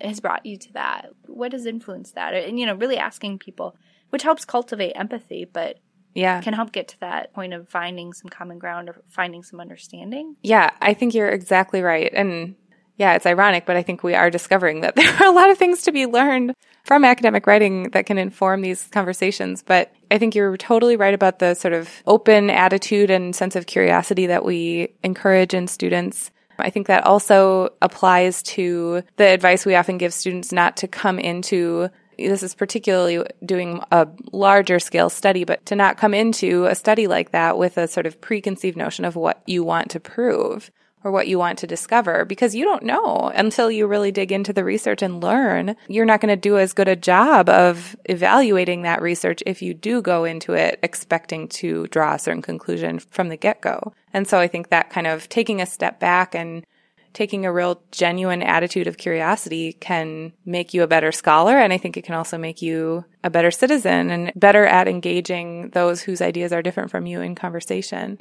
has 0.00 0.20
brought 0.20 0.44
you 0.46 0.58
to 0.58 0.72
that? 0.72 1.10
What 1.26 1.52
has 1.52 1.66
influenced 1.66 2.14
that? 2.14 2.34
And, 2.34 2.58
you 2.58 2.66
know, 2.66 2.74
really 2.74 2.96
asking 2.98 3.38
people, 3.38 3.76
which 4.10 4.22
helps 4.22 4.44
cultivate 4.44 4.92
empathy, 4.92 5.44
but 5.44 5.76
Yeah. 6.14 6.40
can 6.42 6.54
help 6.54 6.72
get 6.72 6.88
to 6.88 7.00
that 7.00 7.32
point 7.32 7.52
of 7.54 7.68
finding 7.68 8.12
some 8.12 8.28
common 8.28 8.58
ground 8.58 8.88
or 8.88 9.02
finding 9.08 9.42
some 9.42 9.60
understanding. 9.60 10.36
Yeah, 10.42 10.70
I 10.80 10.94
think 10.94 11.14
you're 11.14 11.28
exactly 11.28 11.82
right. 11.82 12.12
And 12.14 12.56
yeah, 12.96 13.14
it's 13.14 13.26
ironic, 13.26 13.66
but 13.66 13.76
I 13.76 13.82
think 13.82 14.02
we 14.02 14.14
are 14.14 14.30
discovering 14.30 14.82
that 14.82 14.96
there 14.96 15.12
are 15.16 15.26
a 15.26 15.34
lot 15.34 15.50
of 15.50 15.58
things 15.58 15.82
to 15.82 15.92
be 15.92 16.06
learned 16.06 16.54
from 16.84 17.04
academic 17.04 17.46
writing 17.46 17.90
that 17.90 18.06
can 18.06 18.18
inform 18.18 18.60
these 18.60 18.88
conversations. 18.88 19.62
But 19.62 19.92
I 20.10 20.18
think 20.18 20.34
you're 20.34 20.56
totally 20.56 20.96
right 20.96 21.14
about 21.14 21.38
the 21.38 21.54
sort 21.54 21.74
of 21.74 21.88
open 22.06 22.50
attitude 22.50 23.10
and 23.10 23.34
sense 23.34 23.56
of 23.56 23.66
curiosity 23.66 24.26
that 24.26 24.44
we 24.44 24.94
encourage 25.02 25.54
in 25.54 25.68
students. 25.68 26.30
I 26.58 26.70
think 26.70 26.86
that 26.88 27.04
also 27.04 27.70
applies 27.80 28.42
to 28.44 29.02
the 29.16 29.26
advice 29.26 29.64
we 29.64 29.74
often 29.74 29.98
give 29.98 30.12
students 30.12 30.52
not 30.52 30.76
to 30.78 30.88
come 30.88 31.18
into 31.18 31.88
this 32.18 32.42
is 32.42 32.54
particularly 32.54 33.24
doing 33.44 33.80
a 33.90 34.06
larger 34.32 34.78
scale 34.78 35.08
study, 35.08 35.44
but 35.44 35.64
to 35.66 35.74
not 35.74 35.96
come 35.96 36.14
into 36.14 36.66
a 36.66 36.74
study 36.74 37.06
like 37.06 37.32
that 37.32 37.58
with 37.58 37.78
a 37.78 37.88
sort 37.88 38.06
of 38.06 38.20
preconceived 38.20 38.76
notion 38.76 39.04
of 39.04 39.16
what 39.16 39.42
you 39.46 39.64
want 39.64 39.90
to 39.90 39.98
prove 39.98 40.70
or 41.04 41.10
what 41.10 41.28
you 41.28 41.38
want 41.38 41.58
to 41.58 41.66
discover 41.66 42.24
because 42.24 42.54
you 42.54 42.64
don't 42.64 42.82
know 42.82 43.30
until 43.34 43.70
you 43.70 43.86
really 43.86 44.12
dig 44.12 44.32
into 44.32 44.52
the 44.52 44.64
research 44.64 45.02
and 45.02 45.22
learn. 45.22 45.76
You're 45.88 46.04
not 46.04 46.20
going 46.20 46.34
to 46.34 46.36
do 46.36 46.58
as 46.58 46.72
good 46.72 46.88
a 46.88 46.96
job 46.96 47.48
of 47.48 47.96
evaluating 48.04 48.82
that 48.82 49.02
research 49.02 49.42
if 49.46 49.62
you 49.62 49.74
do 49.74 50.02
go 50.02 50.24
into 50.24 50.54
it 50.54 50.78
expecting 50.82 51.48
to 51.48 51.86
draw 51.88 52.14
a 52.14 52.18
certain 52.18 52.42
conclusion 52.42 52.98
from 52.98 53.28
the 53.28 53.36
get 53.36 53.60
go. 53.60 53.92
And 54.12 54.26
so 54.28 54.38
I 54.38 54.48
think 54.48 54.68
that 54.68 54.90
kind 54.90 55.06
of 55.06 55.28
taking 55.28 55.60
a 55.60 55.66
step 55.66 55.98
back 55.98 56.34
and 56.34 56.64
taking 57.12 57.44
a 57.44 57.52
real 57.52 57.82
genuine 57.90 58.42
attitude 58.42 58.86
of 58.86 58.96
curiosity 58.96 59.74
can 59.74 60.32
make 60.44 60.72
you 60.72 60.82
a 60.82 60.86
better 60.86 61.12
scholar. 61.12 61.58
And 61.58 61.72
I 61.72 61.78
think 61.78 61.96
it 61.96 62.04
can 62.04 62.14
also 62.14 62.38
make 62.38 62.62
you 62.62 63.04
a 63.22 63.30
better 63.30 63.50
citizen 63.50 64.10
and 64.10 64.32
better 64.34 64.64
at 64.64 64.88
engaging 64.88 65.70
those 65.70 66.02
whose 66.02 66.22
ideas 66.22 66.52
are 66.52 66.62
different 66.62 66.90
from 66.90 67.06
you 67.06 67.20
in 67.20 67.34
conversation. 67.34 68.18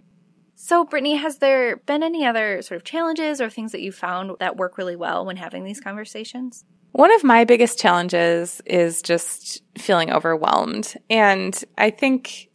So, 0.64 0.86
Brittany, 0.86 1.16
has 1.16 1.40
there 1.40 1.78
been 1.78 2.04
any 2.04 2.24
other 2.24 2.62
sort 2.62 2.76
of 2.76 2.84
challenges 2.84 3.42
or 3.42 3.50
things 3.50 3.72
that 3.72 3.82
you 3.82 3.92
found 3.92 4.38
that 4.40 4.58
work 4.58 4.78
really 4.78 4.96
well 4.96 5.26
when 5.26 5.36
having 5.36 5.64
these 5.64 5.82
conversations? 5.82 6.64
One 6.92 7.12
of 7.16 7.24
my 7.24 7.46
biggest 7.46 7.80
challenges 7.80 8.62
is 8.68 9.02
just 9.02 9.64
feeling 9.80 10.12
overwhelmed. 10.12 10.94
And 11.10 11.60
I 11.80 11.90
think 11.90 12.48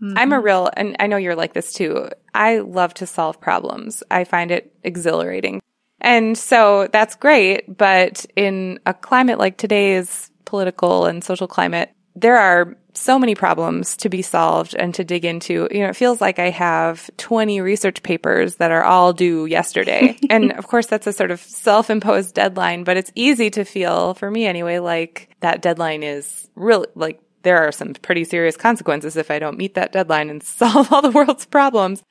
I'm 0.00 0.32
a 0.32 0.36
mm-hmm. 0.36 0.44
real, 0.44 0.70
and 0.78 0.96
I 0.98 1.06
know 1.06 1.18
you're 1.18 1.36
like 1.36 1.52
this 1.52 1.74
too. 1.74 2.08
I 2.32 2.60
love 2.60 2.94
to 2.94 3.06
solve 3.06 3.38
problems. 3.38 4.02
I 4.10 4.24
find 4.24 4.50
it 4.50 4.74
exhilarating. 4.82 5.60
And 6.00 6.38
so 6.38 6.88
that's 6.90 7.16
great. 7.16 7.76
But 7.76 8.24
in 8.34 8.80
a 8.86 8.94
climate 8.94 9.38
like 9.38 9.58
today's 9.58 10.30
political 10.46 11.04
and 11.04 11.22
social 11.22 11.46
climate, 11.46 11.92
there 12.16 12.38
are 12.38 12.78
so 12.94 13.18
many 13.18 13.34
problems 13.34 13.96
to 13.98 14.08
be 14.08 14.22
solved 14.22 14.74
and 14.74 14.94
to 14.94 15.04
dig 15.04 15.24
into. 15.24 15.68
You 15.70 15.80
know, 15.80 15.88
it 15.88 15.96
feels 15.96 16.20
like 16.20 16.38
I 16.38 16.50
have 16.50 17.10
20 17.16 17.60
research 17.60 18.02
papers 18.02 18.56
that 18.56 18.70
are 18.70 18.84
all 18.84 19.12
due 19.12 19.46
yesterday. 19.46 20.18
and 20.30 20.52
of 20.52 20.66
course, 20.66 20.86
that's 20.86 21.06
a 21.06 21.12
sort 21.12 21.30
of 21.30 21.40
self 21.40 21.90
imposed 21.90 22.34
deadline, 22.34 22.84
but 22.84 22.96
it's 22.96 23.12
easy 23.14 23.50
to 23.50 23.64
feel, 23.64 24.14
for 24.14 24.30
me 24.30 24.46
anyway, 24.46 24.78
like 24.78 25.28
that 25.40 25.62
deadline 25.62 26.02
is 26.02 26.48
really 26.54 26.86
like 26.94 27.20
there 27.42 27.58
are 27.58 27.72
some 27.72 27.94
pretty 27.94 28.24
serious 28.24 28.56
consequences 28.56 29.16
if 29.16 29.30
I 29.30 29.38
don't 29.38 29.58
meet 29.58 29.74
that 29.74 29.92
deadline 29.92 30.30
and 30.30 30.42
solve 30.42 30.92
all 30.92 31.02
the 31.02 31.10
world's 31.10 31.46
problems. 31.46 32.02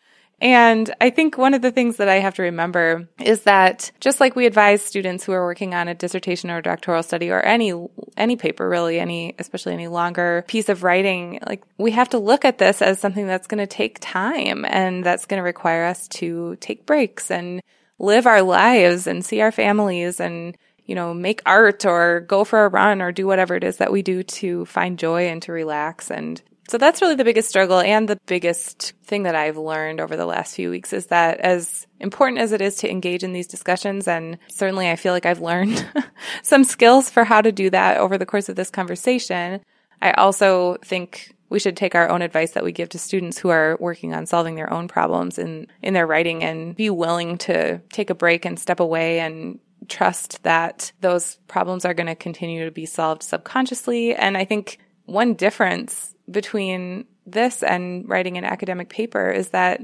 And 0.41 0.91
I 0.99 1.11
think 1.11 1.37
one 1.37 1.53
of 1.53 1.61
the 1.61 1.69
things 1.69 1.97
that 1.97 2.09
I 2.09 2.15
have 2.15 2.33
to 2.35 2.41
remember 2.41 3.07
is 3.19 3.43
that 3.43 3.91
just 3.99 4.19
like 4.19 4.35
we 4.35 4.47
advise 4.47 4.81
students 4.81 5.23
who 5.23 5.33
are 5.33 5.45
working 5.45 5.75
on 5.75 5.87
a 5.87 5.93
dissertation 5.93 6.49
or 6.49 6.57
a 6.57 6.63
doctoral 6.63 7.03
study 7.03 7.29
or 7.29 7.39
any 7.41 7.73
any 8.17 8.35
paper 8.35 8.67
really, 8.67 8.99
any 8.99 9.35
especially 9.37 9.73
any 9.73 9.87
longer 9.87 10.43
piece 10.47 10.67
of 10.67 10.83
writing, 10.83 11.39
like 11.47 11.63
we 11.77 11.91
have 11.91 12.09
to 12.09 12.17
look 12.17 12.43
at 12.43 12.57
this 12.57 12.81
as 12.81 12.99
something 12.99 13.27
that's 13.27 13.45
going 13.45 13.59
to 13.59 13.67
take 13.67 13.99
time 14.01 14.65
and 14.65 15.03
that's 15.03 15.27
going 15.27 15.37
to 15.37 15.43
require 15.43 15.85
us 15.85 16.07
to 16.07 16.55
take 16.55 16.87
breaks 16.87 17.29
and 17.29 17.61
live 17.99 18.25
our 18.25 18.41
lives 18.41 19.05
and 19.05 19.23
see 19.23 19.41
our 19.41 19.51
families 19.51 20.19
and 20.19 20.57
you 20.85 20.95
know, 20.95 21.13
make 21.13 21.41
art 21.45 21.85
or 21.85 22.19
go 22.21 22.43
for 22.43 22.65
a 22.65 22.67
run 22.67 23.01
or 23.01 23.11
do 23.11 23.25
whatever 23.27 23.55
it 23.55 23.63
is 23.63 23.77
that 23.77 23.91
we 23.91 24.01
do 24.01 24.23
to 24.23 24.65
find 24.65 24.99
joy 24.99 25.27
and 25.27 25.41
to 25.43 25.51
relax 25.53 26.11
and 26.11 26.41
so 26.71 26.77
that's 26.77 27.01
really 27.01 27.15
the 27.15 27.25
biggest 27.25 27.49
struggle 27.49 27.81
and 27.81 28.07
the 28.07 28.17
biggest 28.27 28.93
thing 29.03 29.23
that 29.23 29.35
I've 29.35 29.57
learned 29.57 29.99
over 29.99 30.15
the 30.15 30.25
last 30.25 30.55
few 30.55 30.69
weeks 30.69 30.93
is 30.93 31.07
that 31.07 31.41
as 31.41 31.85
important 31.99 32.39
as 32.39 32.53
it 32.53 32.61
is 32.61 32.77
to 32.77 32.89
engage 32.89 33.23
in 33.23 33.33
these 33.33 33.47
discussions, 33.47 34.07
and 34.07 34.37
certainly 34.47 34.89
I 34.89 34.95
feel 34.95 35.11
like 35.11 35.25
I've 35.25 35.41
learned 35.41 35.85
some 36.43 36.63
skills 36.63 37.09
for 37.09 37.25
how 37.25 37.41
to 37.41 37.51
do 37.51 37.69
that 37.71 37.97
over 37.97 38.17
the 38.17 38.25
course 38.25 38.47
of 38.47 38.55
this 38.55 38.69
conversation, 38.69 39.59
I 40.01 40.11
also 40.11 40.77
think 40.77 41.35
we 41.49 41.59
should 41.59 41.75
take 41.75 41.93
our 41.93 42.07
own 42.07 42.21
advice 42.21 42.51
that 42.51 42.63
we 42.63 42.71
give 42.71 42.87
to 42.89 42.99
students 42.99 43.37
who 43.37 43.49
are 43.49 43.75
working 43.81 44.13
on 44.13 44.25
solving 44.25 44.55
their 44.55 44.71
own 44.71 44.87
problems 44.87 45.37
in, 45.37 45.67
in 45.81 45.93
their 45.93 46.07
writing 46.07 46.41
and 46.41 46.73
be 46.73 46.89
willing 46.89 47.37
to 47.39 47.79
take 47.91 48.09
a 48.09 48.15
break 48.15 48.45
and 48.45 48.57
step 48.57 48.79
away 48.79 49.19
and 49.19 49.59
trust 49.89 50.41
that 50.43 50.93
those 51.01 51.35
problems 51.49 51.83
are 51.83 51.93
going 51.93 52.07
to 52.07 52.15
continue 52.15 52.63
to 52.63 52.71
be 52.71 52.85
solved 52.85 53.23
subconsciously. 53.23 54.15
And 54.15 54.37
I 54.37 54.45
think 54.45 54.79
one 55.11 55.33
difference 55.33 56.15
between 56.29 57.05
this 57.25 57.63
and 57.63 58.07
writing 58.07 58.37
an 58.37 58.45
academic 58.45 58.89
paper 58.89 59.29
is 59.29 59.49
that 59.49 59.81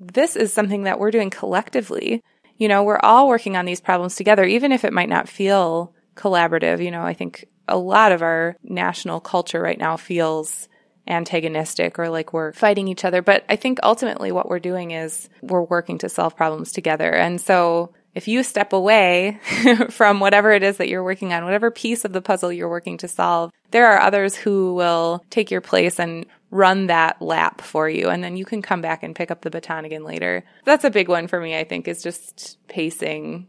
this 0.00 0.36
is 0.36 0.52
something 0.52 0.82
that 0.82 0.98
we're 0.98 1.10
doing 1.10 1.30
collectively. 1.30 2.22
You 2.56 2.68
know, 2.68 2.82
we're 2.82 2.98
all 2.98 3.28
working 3.28 3.56
on 3.56 3.64
these 3.64 3.80
problems 3.80 4.16
together, 4.16 4.44
even 4.44 4.72
if 4.72 4.84
it 4.84 4.92
might 4.92 5.08
not 5.08 5.28
feel 5.28 5.94
collaborative. 6.16 6.84
You 6.84 6.90
know, 6.90 7.02
I 7.02 7.14
think 7.14 7.46
a 7.68 7.78
lot 7.78 8.12
of 8.12 8.22
our 8.22 8.56
national 8.62 9.20
culture 9.20 9.60
right 9.60 9.78
now 9.78 9.96
feels 9.96 10.68
antagonistic 11.06 11.98
or 11.98 12.08
like 12.08 12.32
we're 12.32 12.52
fighting 12.52 12.88
each 12.88 13.04
other. 13.04 13.22
But 13.22 13.44
I 13.48 13.56
think 13.56 13.78
ultimately 13.82 14.32
what 14.32 14.48
we're 14.48 14.60
doing 14.60 14.92
is 14.92 15.28
we're 15.40 15.62
working 15.62 15.98
to 15.98 16.08
solve 16.08 16.36
problems 16.36 16.72
together. 16.72 17.12
And 17.12 17.40
so 17.40 17.92
if 18.14 18.28
you 18.28 18.42
step 18.42 18.72
away 18.72 19.40
from 19.90 20.20
whatever 20.20 20.52
it 20.52 20.62
is 20.62 20.76
that 20.76 20.88
you're 20.88 21.04
working 21.04 21.32
on, 21.32 21.44
whatever 21.44 21.70
piece 21.70 22.04
of 22.04 22.12
the 22.12 22.22
puzzle 22.22 22.52
you're 22.52 22.68
working 22.68 22.98
to 22.98 23.08
solve, 23.08 23.50
there 23.70 23.86
are 23.86 24.00
others 24.00 24.34
who 24.34 24.74
will 24.74 25.24
take 25.30 25.50
your 25.50 25.60
place 25.60 25.98
and 25.98 26.26
run 26.50 26.86
that 26.88 27.20
lap 27.22 27.60
for 27.60 27.88
you. 27.88 28.10
And 28.10 28.22
then 28.22 28.36
you 28.36 28.44
can 28.44 28.62
come 28.62 28.82
back 28.82 29.02
and 29.02 29.16
pick 29.16 29.30
up 29.30 29.40
the 29.40 29.50
baton 29.50 29.84
again 29.84 30.04
later. 30.04 30.44
That's 30.64 30.84
a 30.84 30.90
big 30.90 31.08
one 31.08 31.26
for 31.26 31.40
me, 31.40 31.56
I 31.56 31.64
think, 31.64 31.88
is 31.88 32.02
just 32.02 32.58
pacing, 32.68 33.48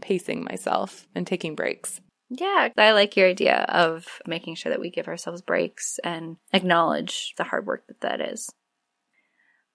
pacing 0.00 0.44
myself 0.44 1.06
and 1.14 1.26
taking 1.26 1.54
breaks. 1.54 2.00
Yeah, 2.30 2.68
I 2.76 2.92
like 2.92 3.16
your 3.16 3.28
idea 3.28 3.64
of 3.68 4.06
making 4.26 4.56
sure 4.56 4.70
that 4.70 4.80
we 4.80 4.90
give 4.90 5.08
ourselves 5.08 5.40
breaks 5.40 5.98
and 6.04 6.36
acknowledge 6.52 7.34
the 7.36 7.44
hard 7.44 7.66
work 7.66 7.86
that 7.86 8.00
that 8.02 8.20
is. 8.20 8.50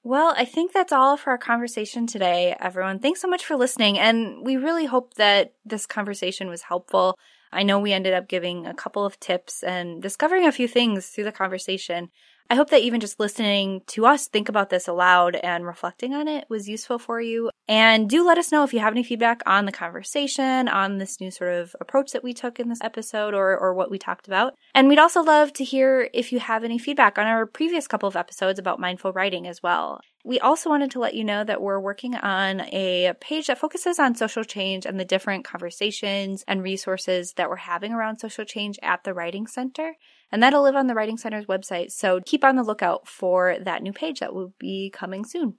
Well, 0.03 0.33
I 0.35 0.43
think 0.45 0.73
that's 0.73 0.91
all 0.91 1.15
for 1.15 1.29
our 1.29 1.37
conversation 1.37 2.07
today, 2.07 2.55
everyone. 2.59 2.99
Thanks 2.99 3.21
so 3.21 3.27
much 3.27 3.45
for 3.45 3.55
listening. 3.55 3.97
And 3.97 4.45
we 4.45 4.57
really 4.57 4.85
hope 4.85 5.13
that 5.13 5.53
this 5.65 5.85
conversation 5.85 6.49
was 6.49 6.63
helpful. 6.63 7.17
I 7.53 7.63
know 7.63 7.79
we 7.79 7.93
ended 7.93 8.13
up 8.13 8.27
giving 8.27 8.65
a 8.65 8.73
couple 8.73 9.05
of 9.05 9.19
tips 9.19 9.63
and 9.63 10.01
discovering 10.01 10.45
a 10.45 10.51
few 10.51 10.67
things 10.67 11.07
through 11.07 11.23
the 11.25 11.31
conversation. 11.31 12.09
I 12.49 12.55
hope 12.55 12.69
that 12.69 12.81
even 12.81 12.99
just 12.99 13.19
listening 13.19 13.81
to 13.87 14.05
us 14.05 14.27
think 14.27 14.49
about 14.49 14.69
this 14.69 14.87
aloud 14.87 15.35
and 15.35 15.65
reflecting 15.65 16.13
on 16.13 16.27
it 16.27 16.45
was 16.49 16.69
useful 16.69 16.99
for 16.99 17.19
you. 17.19 17.49
And 17.67 18.09
do 18.09 18.25
let 18.25 18.37
us 18.37 18.51
know 18.51 18.63
if 18.63 18.73
you 18.73 18.79
have 18.79 18.93
any 18.93 19.03
feedback 19.03 19.41
on 19.45 19.65
the 19.65 19.71
conversation, 19.71 20.67
on 20.67 20.97
this 20.97 21.21
new 21.21 21.31
sort 21.31 21.53
of 21.53 21.75
approach 21.79 22.11
that 22.11 22.23
we 22.23 22.33
took 22.33 22.59
in 22.59 22.69
this 22.69 22.81
episode 22.81 23.33
or, 23.33 23.57
or 23.57 23.73
what 23.73 23.89
we 23.89 23.97
talked 23.97 24.27
about. 24.27 24.53
And 24.75 24.89
we'd 24.89 24.99
also 24.99 25.23
love 25.23 25.53
to 25.53 25.63
hear 25.63 26.09
if 26.13 26.31
you 26.31 26.39
have 26.39 26.63
any 26.63 26.77
feedback 26.77 27.17
on 27.17 27.25
our 27.25 27.45
previous 27.45 27.87
couple 27.87 28.07
of 28.07 28.15
episodes 28.15 28.59
about 28.59 28.79
mindful 28.79 29.13
writing 29.13 29.47
as 29.47 29.63
well. 29.63 30.01
We 30.25 30.39
also 30.39 30.69
wanted 30.69 30.91
to 30.91 30.99
let 30.99 31.15
you 31.15 31.23
know 31.25 31.43
that 31.43 31.61
we're 31.61 31.81
working 31.81 32.15
on 32.15 32.61
a 32.61 33.13
page 33.19 33.47
that 33.47 33.57
focuses 33.57 33.99
on 33.99 34.15
social 34.15 34.45
change 34.45 34.85
and 34.85 34.97
the 34.97 35.05
different 35.05 35.43
conversations 35.43 36.45
and 36.47 36.63
resources 36.63 37.33
that 37.33 37.49
we're 37.49 37.57
having 37.57 37.91
around 37.91 38.19
social 38.19 38.45
change 38.45 38.79
at 38.81 39.03
the 39.03 39.13
Writing 39.13 39.47
Center. 39.47 39.95
And 40.33 40.41
that'll 40.41 40.63
live 40.63 40.75
on 40.75 40.87
the 40.87 40.95
Writing 40.95 41.17
Center's 41.17 41.45
website. 41.45 41.91
So 41.91 42.19
keep 42.25 42.43
on 42.43 42.55
the 42.55 42.63
lookout 42.63 43.07
for 43.07 43.55
that 43.61 43.83
new 43.83 43.93
page 43.93 44.19
that 44.19 44.33
will 44.33 44.51
be 44.57 44.89
coming 44.89 45.25
soon. 45.25 45.57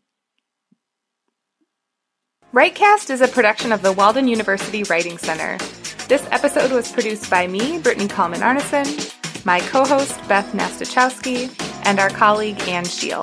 Writecast 2.52 3.08
is 3.08 3.20
a 3.20 3.28
production 3.28 3.70
of 3.70 3.82
the 3.82 3.92
Walden 3.92 4.26
University 4.26 4.82
Writing 4.82 5.16
Center. 5.16 5.58
This 6.08 6.26
episode 6.32 6.72
was 6.72 6.90
produced 6.90 7.30
by 7.30 7.46
me, 7.46 7.78
Brittany 7.78 8.08
Kallman 8.08 8.40
Arneson, 8.40 9.46
my 9.46 9.60
co 9.60 9.84
host, 9.84 10.18
Beth 10.26 10.52
Nastachowski, 10.52 11.52
and 11.86 12.00
our 12.00 12.10
colleague, 12.10 12.60
Anne 12.62 12.84
Scheel. 12.84 13.22